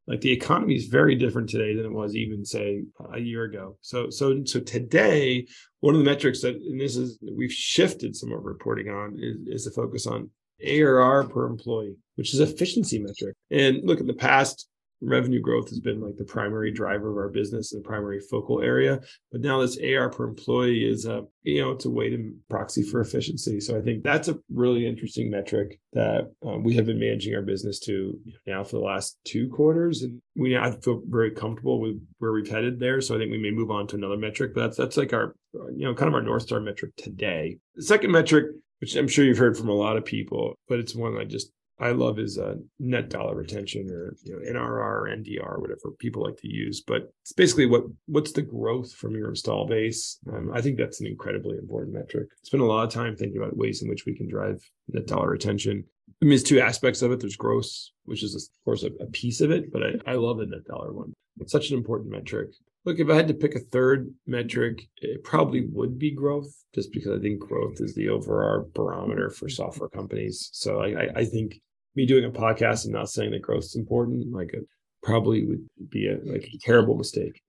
Like 0.09 0.23
the 0.23 0.33
economy 0.33 0.75
is 0.75 0.87
very 0.87 1.15
different 1.15 1.51
today 1.51 1.77
than 1.77 1.85
it 1.85 1.93
was 1.93 2.17
even 2.17 2.45
say 2.45 2.83
a 3.13 3.21
year 3.21 3.45
ago. 3.45 3.77
So 3.83 4.09
so 4.09 4.43
so 4.45 4.59
today, 4.59 5.47
one 5.81 5.95
of 5.95 5.99
the 5.99 6.11
metrics 6.11 6.41
that 6.43 6.55
and 6.55 6.81
this 6.81 6.97
is 6.97 7.19
we've 7.37 7.53
shifted 7.53 8.17
some 8.17 8.33
of 8.33 8.43
reporting 8.45 8.89
on 8.89 9.19
is, 9.19 9.37
is 9.47 9.65
the 9.65 9.71
focus 9.71 10.07
on 10.07 10.31
ARR 10.67 11.29
per 11.29 11.47
employee, 11.47 11.97
which 12.17 12.33
is 12.33 12.41
efficiency 12.41 12.99
metric. 12.99 13.37
And 13.51 13.81
look, 13.85 14.01
in 14.01 14.07
the 14.07 14.15
past, 14.15 14.67
revenue 15.01 15.41
growth 15.41 15.69
has 15.71 15.81
been 15.81 16.01
like 16.01 16.17
the 16.17 16.25
primary 16.25 16.71
driver 16.73 17.11
of 17.11 17.17
our 17.17 17.29
business 17.29 17.73
and 17.73 17.83
the 17.83 17.89
primary 17.89 18.21
focal 18.21 18.61
area. 18.63 19.01
But 19.31 19.41
now 19.41 19.61
this 19.61 19.79
ar 19.79 20.11
per 20.11 20.25
employee 20.25 20.89
is 20.89 21.07
a 21.07 21.25
you 21.43 21.63
know 21.63 21.73
it's 21.73 21.85
a 21.85 21.91
way 21.91 22.11
to 22.11 22.35
proxy 22.51 22.83
for 22.83 23.01
efficiency. 23.01 23.61
So 23.61 23.79
i 23.79 23.81
think 23.81 24.03
that's 24.03 24.29
a 24.29 24.39
really 24.53 24.87
interesting 24.87 25.31
metric 25.31 25.79
that 25.93 26.31
um, 26.47 26.63
we 26.63 26.75
have 26.75 26.87
been 26.87 26.99
managing 26.99 27.35
our 27.35 27.43
business 27.43 27.79
to 27.81 28.19
now 28.47 28.65
for 28.65 28.77
the 28.77 28.85
last 28.85 29.19
two 29.25 29.49
quarters. 29.49 30.03
And 30.03 30.21
we 30.37 30.55
now 30.55 30.71
feel 30.71 31.03
very 31.09 31.31
comfortable 31.31 31.81
with 31.81 32.01
where 32.19 32.33
we've 32.33 32.49
headed 32.49 32.81
there. 32.81 33.01
So 33.01 33.15
i 33.15 33.19
think 33.19 33.31
we 33.31 33.39
may 33.39 33.51
move 33.51 33.71
on 33.71 33.87
to 33.89 33.97
another 33.97 34.17
metric 34.17 34.53
but 34.55 34.63
that's 34.63 34.77
that's 34.77 34.97
like 34.97 35.13
our 35.13 35.35
you 35.75 35.85
know 35.85 35.95
kind 35.95 36.09
of 36.09 36.15
our 36.15 36.23
north 36.23 36.43
star 36.43 36.61
metric 36.61 36.93
today. 36.97 37.59
The 37.77 37.83
second 37.83 38.11
metric 38.11 38.47
which 38.81 38.95
i'm 38.95 39.09
sure 39.09 39.25
you've 39.25 39.39
heard 39.39 39.57
from 39.57 39.69
a 39.69 39.75
lot 39.75 39.97
of 39.97 40.05
people 40.05 40.55
but 40.69 40.79
it's 40.79 40.95
one 40.95 41.17
i 41.19 41.25
just 41.25 41.51
I 41.81 41.91
love 41.91 42.19
is 42.19 42.39
uh, 42.39 42.57
net 42.79 43.09
dollar 43.09 43.37
retention 43.37 43.89
or 43.91 44.17
you 44.25 44.33
know 44.33 44.61
NRR 44.61 44.79
or 44.79 45.09
NDR, 45.09 45.61
whatever 45.61 45.93
people 45.99 46.25
like 46.25 46.37
to 46.39 46.49
use. 46.49 46.81
But 46.81 47.13
it's 47.23 47.33
basically 47.33 47.67
what 47.67 47.85
what's 48.07 48.33
the 48.33 48.43
growth 48.43 48.93
from 48.93 49.15
your 49.15 49.29
install 49.29 49.67
base. 49.67 50.19
Um, 50.33 50.51
I 50.53 50.61
think 50.61 50.77
that's 50.77 51.01
an 51.01 51.07
incredibly 51.07 51.57
important 51.57 51.95
metric. 51.95 52.29
Spend 52.43 52.63
a 52.63 52.67
lot 52.67 52.85
of 52.85 52.93
time 52.93 53.17
thinking 53.17 53.41
about 53.41 53.57
ways 53.57 53.83
in 53.83 53.89
which 53.89 54.07
we 54.07 54.17
can 54.17 54.29
drive 54.29 54.61
net 54.89 55.07
dollar 55.07 55.31
retention. 55.31 55.85
I 56.21 56.25
mean, 56.25 56.31
there's 56.31 56.43
two 56.43 56.61
aspects 56.61 57.03
of 57.03 57.13
it. 57.13 57.21
There's 57.21 57.37
gross, 57.37 57.93
which 58.05 58.25
is 58.25 58.35
of 58.35 58.65
course 58.65 58.83
a, 58.83 58.91
a 59.01 59.07
piece 59.07 59.41
of 59.41 59.51
it, 59.51 59.73
but 59.73 59.83
I, 59.83 60.13
I 60.13 60.15
love 60.15 60.39
the 60.39 60.47
net 60.47 60.65
dollar 60.65 60.93
one. 60.93 61.13
It's 61.41 61.53
such 61.53 61.71
an 61.71 61.77
important 61.77 62.11
metric. 62.11 62.51
Look, 62.85 62.99
if 62.99 63.11
I 63.11 63.15
had 63.15 63.29
to 63.29 63.35
pick 63.35 63.55
a 63.55 63.61
third 63.61 64.13
metric, 64.27 64.89
it 64.97 65.23
probably 65.23 65.67
would 65.67 65.99
be 65.99 66.11
growth, 66.11 66.53
just 66.75 66.93
because 66.93 67.19
I 67.19 67.23
think 67.23 67.41
growth 67.41 67.77
is 67.81 67.95
the 67.95 68.09
overall 68.09 68.69
barometer 68.75 69.31
for 69.31 69.49
software 69.49 69.91
companies. 69.91 70.49
So 70.53 70.81
I, 70.83 71.09
I 71.15 71.25
think 71.25 71.61
me 71.99 72.07
doing 72.07 72.25
a 72.25 72.31
podcast 72.31 72.85
and 72.85 72.95
not 72.95 73.11
saying 73.11 73.33
that 73.33 73.43
growth 73.43 73.65
is 73.65 73.77
important, 73.77 74.33
like 74.33 74.55
it 74.55 74.65
probably 75.03 75.45
would 75.45 75.67
be 75.91 76.07
a 76.07 76.17
like 76.31 76.45
a 76.45 76.59
terrible 76.61 76.97
mistake. 76.97 77.43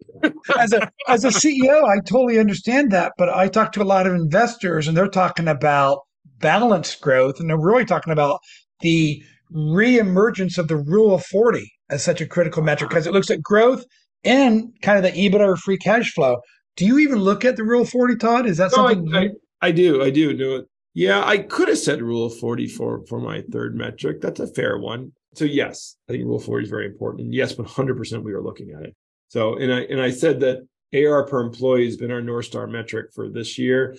as 0.58 0.74
a 0.74 0.92
as 1.08 1.24
a 1.24 1.30
CEO, 1.30 1.88
I 1.88 2.00
totally 2.00 2.40
understand 2.40 2.92
that, 2.92 3.14
but 3.18 3.30
I 3.30 3.48
talk 3.48 3.72
to 3.74 3.82
a 3.82 3.84
lot 3.84 4.08
of 4.08 4.14
investors 4.14 4.88
and 4.88 4.98
they're 4.98 5.08
talking 5.08 5.48
about 5.48 6.00
balanced 6.40 7.00
growth 7.00 7.40
and 7.40 7.48
they're 7.50 7.58
really 7.60 7.86
talking 7.86 8.12
about 8.12 8.40
the 8.82 9.22
reemergence 9.54 10.58
of 10.58 10.68
the 10.68 10.78
rule 10.78 11.14
of 11.14 11.24
40 11.26 11.72
as 11.90 12.04
such 12.04 12.22
a 12.22 12.26
critical 12.26 12.64
metric 12.64 12.90
because 12.90 13.08
it 13.08 13.14
looks 13.14 13.30
at 13.30 13.42
growth 13.42 13.84
and 14.24 14.74
kind 14.82 14.98
of 14.98 15.04
the 15.04 15.18
EBITDA 15.18 15.42
or 15.42 15.56
free 15.58 15.78
cash 15.78 16.12
flow. 16.14 16.38
Do 16.76 16.86
you 16.86 16.98
even 17.00 17.20
look 17.20 17.46
at 17.46 17.56
the 17.56 17.64
rule 17.64 17.82
of 17.82 17.90
40, 17.90 18.16
Todd? 18.16 18.46
Is 18.46 18.58
that 18.58 18.72
no, 18.72 18.88
something? 18.88 19.14
I, 19.14 19.20
I, 19.20 19.30
I, 19.62 19.72
do. 19.72 20.04
I 20.04 20.10
do 20.10 20.34
do 20.34 20.56
it. 20.58 20.66
Yeah, 21.00 21.24
I 21.26 21.38
could 21.38 21.70
have 21.70 21.78
said 21.78 22.02
rule 22.02 22.26
of 22.26 22.38
40 22.40 22.68
for, 22.68 23.06
for 23.08 23.22
my 23.22 23.42
third 23.50 23.74
metric. 23.74 24.20
That's 24.20 24.42
a 24.42 24.48
fair 24.48 24.78
one. 24.78 25.14
So 25.34 25.46
yes, 25.46 25.96
I 26.10 26.12
think 26.12 26.26
rule 26.26 26.36
of 26.36 26.44
40 26.44 26.66
is 26.66 26.70
very 26.70 26.88
important. 26.88 27.22
And 27.22 27.34
yes, 27.34 27.56
100% 27.56 28.22
we 28.22 28.34
are 28.34 28.42
looking 28.42 28.72
at 28.78 28.84
it. 28.84 28.98
So, 29.30 29.56
and 29.56 29.74
I, 29.74 29.84
and 29.84 30.02
I 30.02 30.12
said 30.12 30.42
that 30.42 30.68
AR 30.94 31.26
per 31.26 31.40
employee 31.40 31.86
has 31.86 31.96
been 31.96 32.12
our 32.12 32.22
North 32.22 32.48
Star 32.48 32.68
metric 32.68 33.14
for 33.16 33.30
this 33.30 33.58
year. 33.58 33.96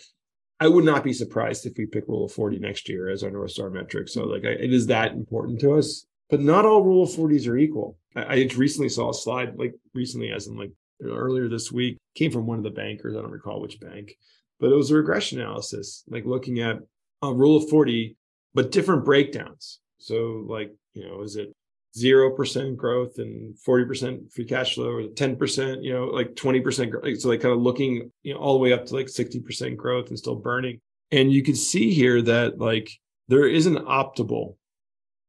I 0.61 0.69
would 0.69 0.85
not 0.85 1.03
be 1.03 1.15
surprised 1.15 1.65
if 1.65 1.73
we 1.79 1.87
pick 1.87 2.07
rule 2.07 2.27
of 2.27 2.33
40 2.33 2.59
next 2.59 2.87
year 2.87 3.09
as 3.09 3.25
our 3.25 3.31
North 3.31 3.53
Star 3.53 3.71
metric. 3.71 4.11
So 4.11 4.25
like 4.25 4.45
I, 4.45 4.49
it 4.49 4.71
is 4.71 4.89
that 4.89 5.13
important 5.13 5.59
to 5.61 5.79
us, 5.79 6.05
but 6.29 6.43
not 6.43 6.67
all 6.67 6.85
rule 6.85 7.05
of 7.05 7.09
40s 7.09 7.49
are 7.49 7.57
equal. 7.57 7.97
I, 8.15 8.25
I 8.25 8.49
recently 8.59 8.91
saw 8.91 9.09
a 9.09 9.15
slide 9.15 9.57
like 9.57 9.73
recently 9.95 10.33
as 10.33 10.49
in 10.49 10.59
like 10.59 10.73
earlier 11.03 11.49
this 11.49 11.73
week 11.73 11.97
came 12.15 12.31
from 12.31 12.47
one 12.47 12.59
of 12.59 12.65
the 12.65 12.69
bankers. 12.69 13.17
I 13.17 13.23
don't 13.23 13.31
recall 13.31 13.63
which 13.63 13.81
bank, 13.81 14.19
but 14.61 14.71
it 14.71 14.77
was 14.77 14.91
a 14.91 14.97
regression 14.97 15.41
analysis, 15.41 16.05
like 16.09 16.25
looking 16.27 16.61
at 16.61 16.79
a 17.23 17.33
rule 17.33 17.57
of 17.57 17.69
40, 17.69 18.17
but 18.55 18.71
different 18.71 19.05
breakdowns. 19.05 19.81
So, 19.99 20.45
like, 20.49 20.75
you 20.95 21.07
know, 21.07 21.23
is 21.23 21.37
it 21.37 21.53
0% 21.99 22.77
growth 22.77 23.19
and 23.19 23.55
40% 23.67 24.33
free 24.33 24.45
cash 24.45 24.75
flow 24.75 24.91
or 24.91 25.03
10%, 25.03 25.83
you 25.83 25.93
know, 25.93 26.05
like 26.05 26.35
20% 26.35 26.91
growth. 26.91 27.21
So, 27.21 27.29
like, 27.29 27.41
kind 27.41 27.55
of 27.55 27.61
looking, 27.61 28.11
you 28.23 28.35
know, 28.35 28.41
all 28.41 28.55
the 28.55 28.61
way 28.61 28.73
up 28.73 28.87
to 28.87 28.95
like 28.95 29.07
60% 29.07 29.77
growth 29.77 30.09
and 30.09 30.19
still 30.19 30.37
burning. 30.37 30.81
And 31.11 31.33
you 31.33 31.43
can 31.43 31.57
see 31.57 31.93
here 31.93 32.23
that, 32.23 32.59
like, 32.59 32.91
there 33.29 33.47
is 33.47 33.67
an 33.67 33.77
optimal 33.77 34.57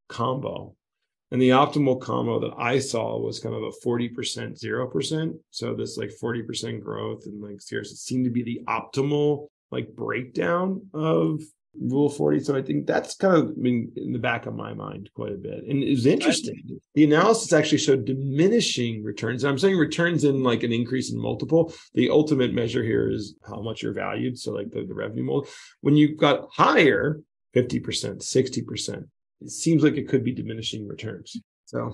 combo 0.07 0.75
and 1.31 1.41
the 1.41 1.49
optimal 1.49 1.99
combo 1.99 2.39
that 2.41 2.53
I 2.57 2.79
saw 2.79 3.17
was 3.17 3.39
kind 3.39 3.55
of 3.55 3.63
a 3.63 3.71
40%, 3.85 4.13
0%. 4.61 5.39
So 5.49 5.73
this 5.73 5.97
like 5.97 6.11
40% 6.21 6.81
growth 6.81 7.25
and 7.25 7.41
like 7.41 7.61
seriously 7.61 7.95
seemed 7.95 8.25
to 8.25 8.31
be 8.31 8.43
the 8.43 8.61
optimal 8.67 9.47
like 9.71 9.95
breakdown 9.95 10.87
of 10.93 11.41
rule 11.79 12.09
40. 12.09 12.41
So 12.41 12.57
I 12.57 12.61
think 12.61 12.85
that's 12.85 13.15
kind 13.15 13.37
of 13.37 13.61
been 13.61 13.91
in 13.95 14.11
the 14.11 14.19
back 14.19 14.45
of 14.45 14.55
my 14.55 14.73
mind 14.73 15.09
quite 15.15 15.31
a 15.31 15.37
bit. 15.37 15.63
And 15.63 15.81
it 15.81 15.91
was 15.91 16.05
interesting. 16.05 16.81
The 16.95 17.05
analysis 17.05 17.53
actually 17.53 17.77
showed 17.77 18.03
diminishing 18.03 19.01
returns. 19.01 19.45
I'm 19.45 19.57
saying 19.57 19.77
returns 19.77 20.25
in 20.25 20.43
like 20.43 20.63
an 20.63 20.73
increase 20.73 21.13
in 21.13 21.17
multiple. 21.17 21.73
The 21.93 22.09
ultimate 22.09 22.53
measure 22.53 22.83
here 22.83 23.09
is 23.09 23.35
how 23.47 23.61
much 23.61 23.81
you're 23.81 23.93
valued. 23.93 24.37
So 24.37 24.51
like 24.51 24.71
the, 24.71 24.83
the 24.83 24.93
revenue 24.93 25.23
multiple. 25.23 25.53
When 25.79 25.95
you 25.95 26.15
got 26.15 26.49
higher, 26.51 27.21
50%, 27.55 27.81
60%, 27.81 29.07
it 29.41 29.49
seems 29.49 29.83
like 29.83 29.97
it 29.97 30.07
could 30.07 30.23
be 30.23 30.33
diminishing 30.33 30.87
returns. 30.87 31.35
So 31.65 31.93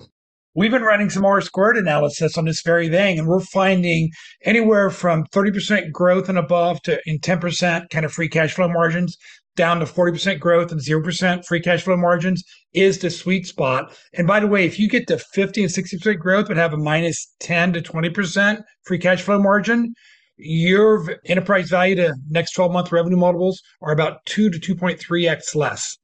we've 0.54 0.70
been 0.70 0.82
running 0.82 1.10
some 1.10 1.24
R 1.24 1.40
squared 1.40 1.76
analysis 1.76 2.36
on 2.36 2.44
this 2.44 2.62
very 2.62 2.88
thing, 2.88 3.18
and 3.18 3.26
we're 3.26 3.40
finding 3.40 4.10
anywhere 4.44 4.90
from 4.90 5.24
30% 5.26 5.92
growth 5.92 6.28
and 6.28 6.38
above 6.38 6.82
to 6.82 7.00
in 7.06 7.18
10% 7.18 7.90
kind 7.90 8.04
of 8.04 8.12
free 8.12 8.28
cash 8.28 8.54
flow 8.54 8.68
margins 8.68 9.16
down 9.56 9.80
to 9.80 9.86
40% 9.86 10.38
growth 10.38 10.70
and 10.70 10.80
0% 10.80 11.44
free 11.44 11.60
cash 11.60 11.82
flow 11.82 11.96
margins 11.96 12.44
is 12.74 12.98
the 12.98 13.10
sweet 13.10 13.44
spot. 13.44 13.92
And 14.14 14.26
by 14.26 14.38
the 14.38 14.46
way, 14.46 14.64
if 14.64 14.78
you 14.78 14.88
get 14.88 15.08
to 15.08 15.18
50 15.18 15.64
and 15.64 15.72
60% 15.72 16.18
growth 16.18 16.46
but 16.46 16.56
have 16.56 16.72
a 16.72 16.76
minus 16.76 17.34
10 17.40 17.72
to 17.72 17.82
20% 17.82 18.62
free 18.86 18.98
cash 18.98 19.20
flow 19.20 19.40
margin, 19.40 19.94
your 20.36 21.16
enterprise 21.26 21.70
value 21.70 21.96
to 21.96 22.14
next 22.28 22.52
12 22.52 22.70
month 22.70 22.92
revenue 22.92 23.16
multiples 23.16 23.60
are 23.82 23.92
about 23.92 24.24
2 24.26 24.50
to 24.50 24.74
2.3x 24.74 25.56
less. 25.56 25.96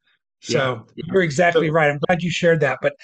So 0.44 0.84
yeah. 0.96 1.04
you're 1.06 1.22
exactly 1.22 1.68
so, 1.68 1.72
right. 1.72 1.90
I'm 1.90 1.98
glad 2.06 2.22
you 2.22 2.30
shared 2.30 2.60
that. 2.60 2.78
But 2.82 2.94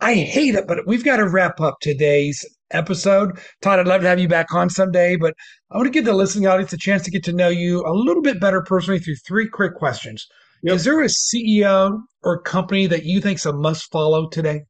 I 0.00 0.14
hate 0.14 0.54
it, 0.54 0.66
but 0.66 0.86
we've 0.86 1.04
got 1.04 1.16
to 1.16 1.28
wrap 1.28 1.60
up 1.60 1.78
today's 1.80 2.44
episode. 2.70 3.38
Todd, 3.62 3.78
I'd 3.78 3.86
love 3.86 4.02
to 4.02 4.08
have 4.08 4.20
you 4.20 4.28
back 4.28 4.52
on 4.54 4.70
someday, 4.70 5.16
but 5.16 5.34
I 5.70 5.76
want 5.76 5.86
to 5.86 5.90
give 5.90 6.04
the 6.04 6.12
listening 6.12 6.46
audience 6.46 6.72
a 6.72 6.78
chance 6.78 7.02
to 7.04 7.10
get 7.10 7.24
to 7.24 7.32
know 7.32 7.48
you 7.48 7.84
a 7.86 7.92
little 7.92 8.22
bit 8.22 8.40
better 8.40 8.62
personally 8.62 9.00
through 9.00 9.16
three 9.26 9.48
quick 9.48 9.74
questions. 9.74 10.26
Yep. 10.62 10.74
Is 10.74 10.84
there 10.84 11.00
a 11.00 11.06
CEO 11.06 12.00
or 12.22 12.42
company 12.42 12.86
that 12.86 13.04
you 13.04 13.20
think's 13.20 13.46
a 13.46 13.52
must 13.52 13.90
follow 13.90 14.28
today? 14.28 14.64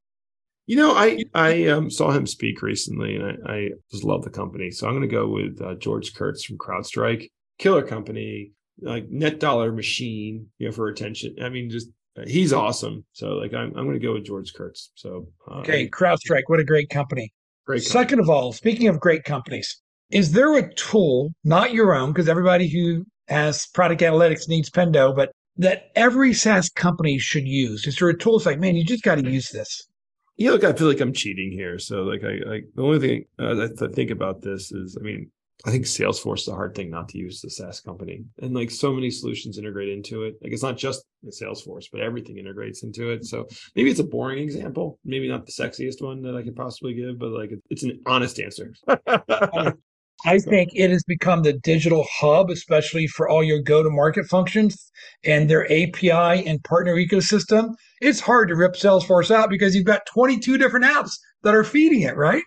You 0.66 0.76
know, 0.76 0.92
I 0.92 1.18
I 1.34 1.66
um, 1.66 1.90
saw 1.90 2.12
him 2.12 2.26
speak 2.26 2.62
recently, 2.62 3.16
and 3.16 3.24
I, 3.24 3.52
I, 3.52 3.68
just 3.90 4.04
love 4.04 4.22
the 4.22 4.30
company. 4.30 4.70
So 4.70 4.86
I'm 4.86 4.94
going 4.94 5.08
to 5.08 5.12
go 5.12 5.26
with 5.26 5.60
uh, 5.60 5.74
George 5.74 6.14
Kurtz 6.14 6.44
from 6.44 6.58
CrowdStrike. 6.58 7.28
Killer 7.58 7.82
company, 7.82 8.52
like 8.80 9.08
net 9.10 9.40
dollar 9.40 9.72
machine, 9.72 10.46
you 10.58 10.68
know, 10.68 10.72
for 10.72 10.84
retention. 10.84 11.34
I 11.42 11.48
mean, 11.48 11.70
just 11.70 11.88
he's 12.26 12.52
awesome. 12.52 13.04
So 13.12 13.28
like 13.30 13.54
I'm 13.54 13.68
I'm 13.76 13.84
going 13.84 13.98
to 13.98 14.06
go 14.06 14.14
with 14.14 14.24
George 14.24 14.52
Kurtz. 14.54 14.90
So 14.94 15.26
uh, 15.50 15.60
okay, 15.60 15.88
CrowdStrike, 15.88 16.44
what 16.46 16.60
a 16.60 16.64
great 16.64 16.88
company. 16.90 17.32
Great. 17.66 17.84
Company. 17.84 17.90
Second 17.90 18.20
of 18.20 18.30
all, 18.30 18.52
speaking 18.52 18.88
of 18.88 19.00
great 19.00 19.24
companies, 19.24 19.80
is 20.10 20.32
there 20.32 20.56
a 20.56 20.74
tool, 20.74 21.32
not 21.44 21.72
your 21.72 21.94
own, 21.94 22.12
because 22.12 22.28
everybody 22.28 22.68
who 22.68 23.04
has 23.28 23.66
product 23.68 24.00
analytics 24.00 24.48
needs 24.48 24.70
Pendo, 24.70 25.14
but 25.14 25.30
that 25.56 25.90
every 25.94 26.32
SaaS 26.32 26.68
company 26.70 27.18
should 27.18 27.46
use? 27.46 27.86
Is 27.86 27.96
there 27.96 28.08
a 28.08 28.16
tool 28.16 28.38
that's 28.38 28.46
like, 28.46 28.58
man, 28.58 28.76
you 28.76 28.84
just 28.84 29.04
got 29.04 29.16
to 29.16 29.30
use 29.30 29.50
this? 29.50 29.86
Yeah, 30.36 30.52
look, 30.52 30.64
I 30.64 30.72
feel 30.72 30.88
like 30.88 31.00
I'm 31.00 31.12
cheating 31.12 31.52
here. 31.52 31.78
So 31.78 32.02
like 32.02 32.22
I, 32.24 32.54
I 32.54 32.60
the 32.74 32.82
only 32.82 32.98
thing 32.98 33.24
uh, 33.38 33.66
I 33.66 33.92
think 33.92 34.10
about 34.10 34.40
this 34.40 34.72
is, 34.72 34.96
I 34.98 35.04
mean, 35.04 35.30
I 35.66 35.70
think 35.70 35.84
Salesforce 35.84 36.40
is 36.40 36.48
a 36.48 36.54
hard 36.54 36.74
thing 36.74 36.90
not 36.90 37.08
to 37.10 37.18
use 37.18 37.40
the 37.40 37.50
SaaS 37.50 37.80
company. 37.80 38.24
And 38.40 38.54
like 38.54 38.70
so 38.70 38.92
many 38.92 39.10
solutions 39.10 39.58
integrate 39.58 39.90
into 39.90 40.24
it. 40.24 40.36
Like 40.42 40.52
it's 40.52 40.62
not 40.62 40.78
just 40.78 41.04
Salesforce, 41.26 41.86
but 41.92 42.00
everything 42.00 42.38
integrates 42.38 42.82
into 42.82 43.10
it. 43.10 43.26
So 43.26 43.46
maybe 43.76 43.90
it's 43.90 44.00
a 44.00 44.04
boring 44.04 44.38
example, 44.38 44.98
maybe 45.04 45.28
not 45.28 45.46
the 45.46 45.52
sexiest 45.52 46.02
one 46.02 46.22
that 46.22 46.34
I 46.34 46.42
could 46.42 46.56
possibly 46.56 46.94
give, 46.94 47.18
but 47.18 47.30
like 47.30 47.50
it's 47.68 47.82
an 47.82 48.00
honest 48.06 48.40
answer. 48.40 48.74
I 50.26 50.38
think 50.38 50.72
it 50.74 50.90
has 50.90 51.02
become 51.04 51.42
the 51.42 51.54
digital 51.54 52.06
hub, 52.10 52.50
especially 52.50 53.06
for 53.06 53.28
all 53.28 53.42
your 53.42 53.60
go 53.60 53.82
to 53.82 53.88
market 53.88 54.26
functions 54.26 54.90
and 55.24 55.48
their 55.48 55.64
API 55.64 56.46
and 56.46 56.62
partner 56.62 56.94
ecosystem. 56.96 57.74
It's 58.02 58.20
hard 58.20 58.48
to 58.48 58.56
rip 58.56 58.74
Salesforce 58.74 59.30
out 59.30 59.48
because 59.48 59.74
you've 59.74 59.86
got 59.86 60.06
22 60.12 60.58
different 60.58 60.84
apps 60.84 61.12
that 61.42 61.54
are 61.54 61.64
feeding 61.64 62.02
it, 62.02 62.16
right? 62.16 62.42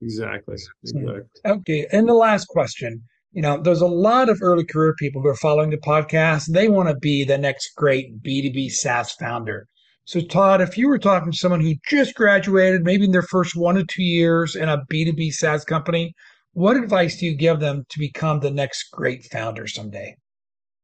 Exactly. 0.00 0.56
Exactly. 0.82 1.20
Okay. 1.44 1.86
And 1.92 2.08
the 2.08 2.14
last 2.14 2.46
question 2.46 3.02
you 3.32 3.42
know, 3.42 3.60
there's 3.60 3.82
a 3.82 3.86
lot 3.86 4.28
of 4.28 4.38
early 4.42 4.64
career 4.64 4.94
people 4.98 5.22
who 5.22 5.28
are 5.28 5.36
following 5.36 5.70
the 5.70 5.76
podcast. 5.76 6.52
They 6.52 6.68
want 6.68 6.88
to 6.88 6.96
be 6.96 7.24
the 7.24 7.38
next 7.38 7.74
great 7.76 8.22
B2B 8.22 8.70
SaaS 8.70 9.12
founder. 9.12 9.66
So, 10.06 10.20
Todd, 10.20 10.62
if 10.62 10.78
you 10.78 10.88
were 10.88 10.98
talking 10.98 11.30
to 11.30 11.36
someone 11.36 11.60
who 11.60 11.74
just 11.86 12.14
graduated, 12.14 12.84
maybe 12.84 13.04
in 13.04 13.12
their 13.12 13.22
first 13.22 13.54
one 13.54 13.74
to 13.74 13.84
two 13.84 14.02
years 14.02 14.56
in 14.56 14.70
a 14.70 14.82
B2B 14.90 15.32
SaaS 15.32 15.64
company, 15.64 16.14
what 16.54 16.76
advice 16.76 17.20
do 17.20 17.26
you 17.26 17.36
give 17.36 17.60
them 17.60 17.84
to 17.90 17.98
become 17.98 18.40
the 18.40 18.50
next 18.50 18.90
great 18.90 19.24
founder 19.30 19.66
someday? 19.66 20.16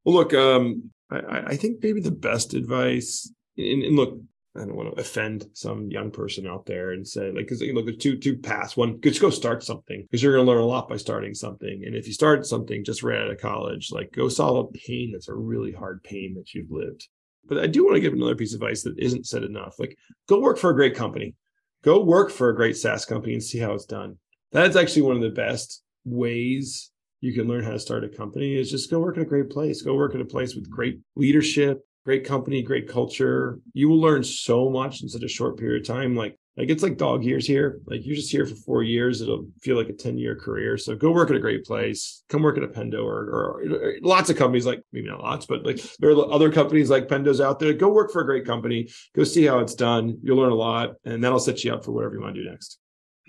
Well, 0.05 0.17
look, 0.17 0.35
um, 0.35 0.91
I, 1.11 1.43
I, 1.47 1.57
think 1.57 1.83
maybe 1.83 2.03
the 2.03 2.11
best 2.11 2.53
advice, 2.53 3.33
and, 3.57 3.83
and 3.83 3.97
look, 3.97 4.19
I 4.57 4.61
don't 4.61 4.77
want 4.77 4.95
to 4.95 5.01
offend 5.01 5.47
some 5.53 5.91
young 5.91 6.13
person 6.13 6.47
out 6.47 6.65
there 6.65 6.93
and 6.93 7.07
say 7.07 7.27
like 7.27 7.47
because 7.47 7.61
you 7.61 7.75
look 7.75 7.87
there's 7.87 7.97
two 7.97 8.17
two 8.17 8.37
paths. 8.37 8.77
One, 8.77 9.01
just 9.01 9.21
go 9.21 9.31
start 9.31 9.65
something 9.65 10.03
because 10.03 10.23
you're 10.23 10.35
going 10.35 10.47
to 10.47 10.51
learn 10.51 10.63
a 10.63 10.67
lot 10.67 10.89
by 10.89 10.97
starting 10.97 11.35
something. 11.35 11.83
And 11.85 11.97
if 11.97 12.07
you 12.07 12.13
start 12.13 12.47
something 12.47 12.85
just 12.85 13.03
right 13.03 13.21
out 13.21 13.31
of 13.31 13.41
college, 13.41 13.91
like 13.91 14.13
go 14.13 14.29
solve 14.29 14.69
a 14.69 14.79
pain 14.79 15.11
that's 15.13 15.29
a 15.29 15.35
really 15.35 15.73
hard 15.73 16.05
pain 16.05 16.35
that 16.37 16.55
you've 16.55 16.71
lived. 16.71 17.09
But 17.47 17.59
I 17.59 17.67
do 17.67 17.85
want 17.85 17.97
to 17.97 18.01
give 18.01 18.13
another 18.13 18.37
piece 18.37 18.55
of 18.55 18.63
advice 18.63 18.83
that 18.85 18.99
isn't 18.99 19.27
said 19.27 19.43
enough. 19.43 19.75
Like 19.79 19.99
go 20.29 20.41
work 20.41 20.59
for 20.59 20.71
a 20.71 20.75
great 20.75 20.95
company, 20.95 21.35
go 21.83 22.03
work 22.03 22.31
for 22.31 22.49
a 22.49 22.57
great 22.57 22.77
SaaS 22.77 23.05
company 23.05 23.35
and 23.35 23.43
see 23.43 23.59
how 23.59 23.73
it's 23.73 23.87
done. 23.87 24.19
That's 24.53 24.77
actually 24.77 25.03
one 25.03 25.17
of 25.17 25.23
the 25.23 25.31
best 25.31 25.83
ways 26.05 26.93
you 27.21 27.33
can 27.33 27.49
learn 27.49 27.65
how 27.65 27.73
to 27.73 27.79
start 27.81 28.05
a 28.05 28.09
company 28.09 28.55
is 28.55 28.71
just 28.71 28.91
go 28.91 29.01
work 29.01 29.17
in 29.17 29.23
a 29.23 29.27
great 29.27 29.51
place. 29.51 29.83
Go 29.83 29.95
work 29.95 30.15
in 30.15 30.21
a 30.21 30.27
place 30.27 30.55
with 30.55 30.71
great 30.71 31.01
leadership, 31.17 31.81
great 32.05 32.25
company, 32.25 32.63
great 32.63 32.89
culture. 32.89 33.59
You 33.73 33.89
will 33.89 34.01
learn 34.01 34.23
so 34.23 34.69
much 34.69 35.03
in 35.03 35.09
such 35.09 35.23
a 35.23 35.29
short 35.29 35.59
period 35.59 35.83
of 35.83 35.87
time. 35.87 36.15
Like, 36.15 36.39
like 36.57 36.71
it's 36.71 36.83
like 36.83 36.99
dog 36.99 37.25
years 37.25 37.47
here. 37.47 37.81
Like 37.87 38.05
you're 38.05 38.15
just 38.15 38.31
here 38.31 38.47
for 38.47 38.55
four 38.55 38.83
years. 38.83 39.21
It'll 39.21 39.47
feel 39.61 39.77
like 39.77 39.89
a 39.89 39.93
10 39.93 40.19
year 40.19 40.37
career. 40.37 40.79
So 40.79 40.95
go 40.95 41.11
work 41.11 41.31
at 41.31 41.37
a 41.37 41.41
great 41.41 41.65
place. 41.65 42.23
Come 42.29 42.43
work 42.43 42.57
at 42.57 42.63
a 42.63 42.69
Pendo 42.69 43.05
or, 43.05 43.25
or, 43.25 43.63
or 43.63 43.95
lots 44.03 44.31
of 44.31 44.37
companies 44.37 44.67
like 44.67 44.81
maybe 44.93 45.09
not 45.09 45.21
lots, 45.21 45.47
but 45.47 45.67
like 45.67 45.81
there 45.99 46.11
are 46.11 46.33
other 46.33 46.53
companies 46.53 46.91
like 46.91 47.09
Pendo's 47.09 47.41
out 47.41 47.59
there. 47.59 47.73
Go 47.73 47.89
work 47.89 48.13
for 48.13 48.23
a 48.23 48.27
great 48.27 48.47
company. 48.47 48.89
Go 49.17 49.25
see 49.25 49.45
how 49.45 49.59
it's 49.59 49.75
done. 49.75 50.19
You'll 50.23 50.37
learn 50.37 50.53
a 50.53 50.57
lot 50.57 50.93
and 51.05 51.25
that'll 51.25 51.41
set 51.41 51.65
you 51.65 51.73
up 51.73 51.85
for 51.85 51.91
whatever 51.91 52.15
you 52.15 52.21
want 52.21 52.37
to 52.37 52.45
do 52.45 52.51
next. 52.51 52.79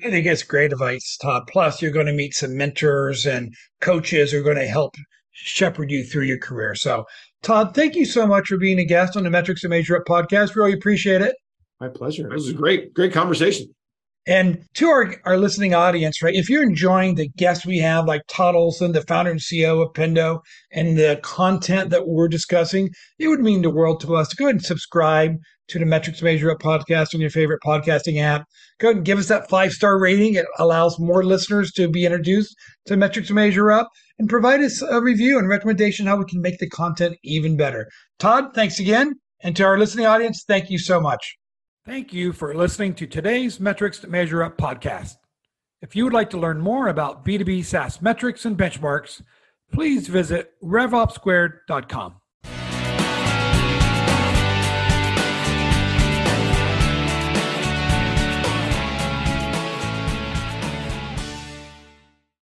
I 0.03 0.09
think 0.09 0.25
it's 0.25 0.43
great 0.43 0.73
advice, 0.73 1.17
Todd. 1.21 1.43
Plus, 1.47 1.81
you're 1.81 1.89
going 1.89 2.05
to 2.07 2.13
meet 2.13 2.35
some 2.35 2.57
mentors 2.57 3.25
and 3.25 3.55
coaches 3.79 4.31
who 4.31 4.39
are 4.39 4.43
going 4.43 4.57
to 4.57 4.67
help 4.67 4.93
shepherd 5.35 5.91
you 5.91 6.03
through 6.03 6.23
your 6.23 6.39
career. 6.39 6.75
So, 6.75 7.05
Todd, 7.43 7.75
thank 7.75 7.95
you 7.95 8.05
so 8.05 8.25
much 8.25 8.47
for 8.47 8.57
being 8.57 8.79
a 8.79 8.85
guest 8.85 9.15
on 9.15 9.23
the 9.23 9.29
Metrics 9.29 9.61
to 9.61 9.69
Measure 9.69 9.97
Up 9.97 10.05
podcast. 10.05 10.55
Really 10.55 10.73
appreciate 10.73 11.21
it. 11.21 11.35
My 11.79 11.89
pleasure. 11.89 12.23
This 12.29 12.45
was 12.45 12.49
a 12.49 12.53
great, 12.53 12.93
great 12.93 13.13
conversation. 13.13 13.67
And 14.27 14.63
to 14.75 14.87
our, 14.87 15.15
our 15.25 15.37
listening 15.37 15.75
audience, 15.75 16.23
right, 16.23 16.33
if 16.33 16.49
you're 16.49 16.63
enjoying 16.63 17.13
the 17.13 17.27
guests 17.37 17.65
we 17.65 17.77
have, 17.79 18.05
like 18.05 18.23
Todd 18.27 18.55
Olson, 18.55 18.91
the 18.91 19.01
founder 19.01 19.29
and 19.29 19.39
CEO 19.39 19.85
of 19.85 19.93
Pendo, 19.93 20.39
and 20.71 20.97
the 20.97 21.19
content 21.21 21.91
that 21.91 22.07
we're 22.07 22.27
discussing, 22.27 22.89
it 23.19 23.27
would 23.27 23.41
mean 23.41 23.61
the 23.61 23.69
world 23.69 23.99
to 24.01 24.15
us 24.15 24.27
to 24.29 24.35
go 24.35 24.45
ahead 24.45 24.55
and 24.55 24.65
subscribe 24.65 25.35
to 25.67 25.79
the 25.79 25.85
Metrics 25.85 26.21
Measure 26.21 26.51
Up 26.51 26.59
podcast 26.59 27.13
on 27.13 27.21
your 27.21 27.29
favorite 27.29 27.61
podcasting 27.65 28.21
app. 28.21 28.45
Go 28.79 28.89
ahead 28.89 28.97
and 28.97 29.05
give 29.05 29.19
us 29.19 29.27
that 29.27 29.49
five 29.49 29.71
star 29.71 29.99
rating. 29.99 30.35
It 30.35 30.45
allows 30.59 30.99
more 30.99 31.23
listeners 31.23 31.71
to 31.73 31.87
be 31.87 32.05
introduced 32.05 32.55
to 32.85 32.97
Metrics 32.97 33.31
Measure 33.31 33.71
Up 33.71 33.89
and 34.19 34.29
provide 34.29 34.61
us 34.61 34.81
a 34.81 35.01
review 35.01 35.39
and 35.39 35.47
recommendation 35.47 36.05
how 36.05 36.17
we 36.17 36.25
can 36.25 36.41
make 36.41 36.59
the 36.59 36.69
content 36.69 37.17
even 37.23 37.57
better. 37.57 37.87
Todd, 38.19 38.53
thanks 38.53 38.79
again. 38.79 39.13
And 39.41 39.55
to 39.55 39.63
our 39.63 39.77
listening 39.77 40.05
audience, 40.05 40.43
thank 40.47 40.69
you 40.69 40.79
so 40.79 40.99
much. 40.99 41.35
Thank 41.85 42.13
you 42.13 42.33
for 42.33 42.55
listening 42.55 42.95
to 42.95 43.05
today's 43.05 43.59
Metrics 43.59 43.99
to 43.99 44.07
Measure 44.07 44.43
Up 44.43 44.57
podcast. 44.57 45.13
If 45.81 45.95
you 45.95 46.03
would 46.05 46.13
like 46.13 46.31
to 46.31 46.39
learn 46.39 46.59
more 46.59 46.87
about 46.87 47.23
B2B 47.23 47.63
SaaS 47.63 48.01
metrics 48.01 48.43
and 48.45 48.57
benchmarks, 48.57 49.21
please 49.71 50.07
visit 50.07 50.51
revopsquared.com. 50.63 52.15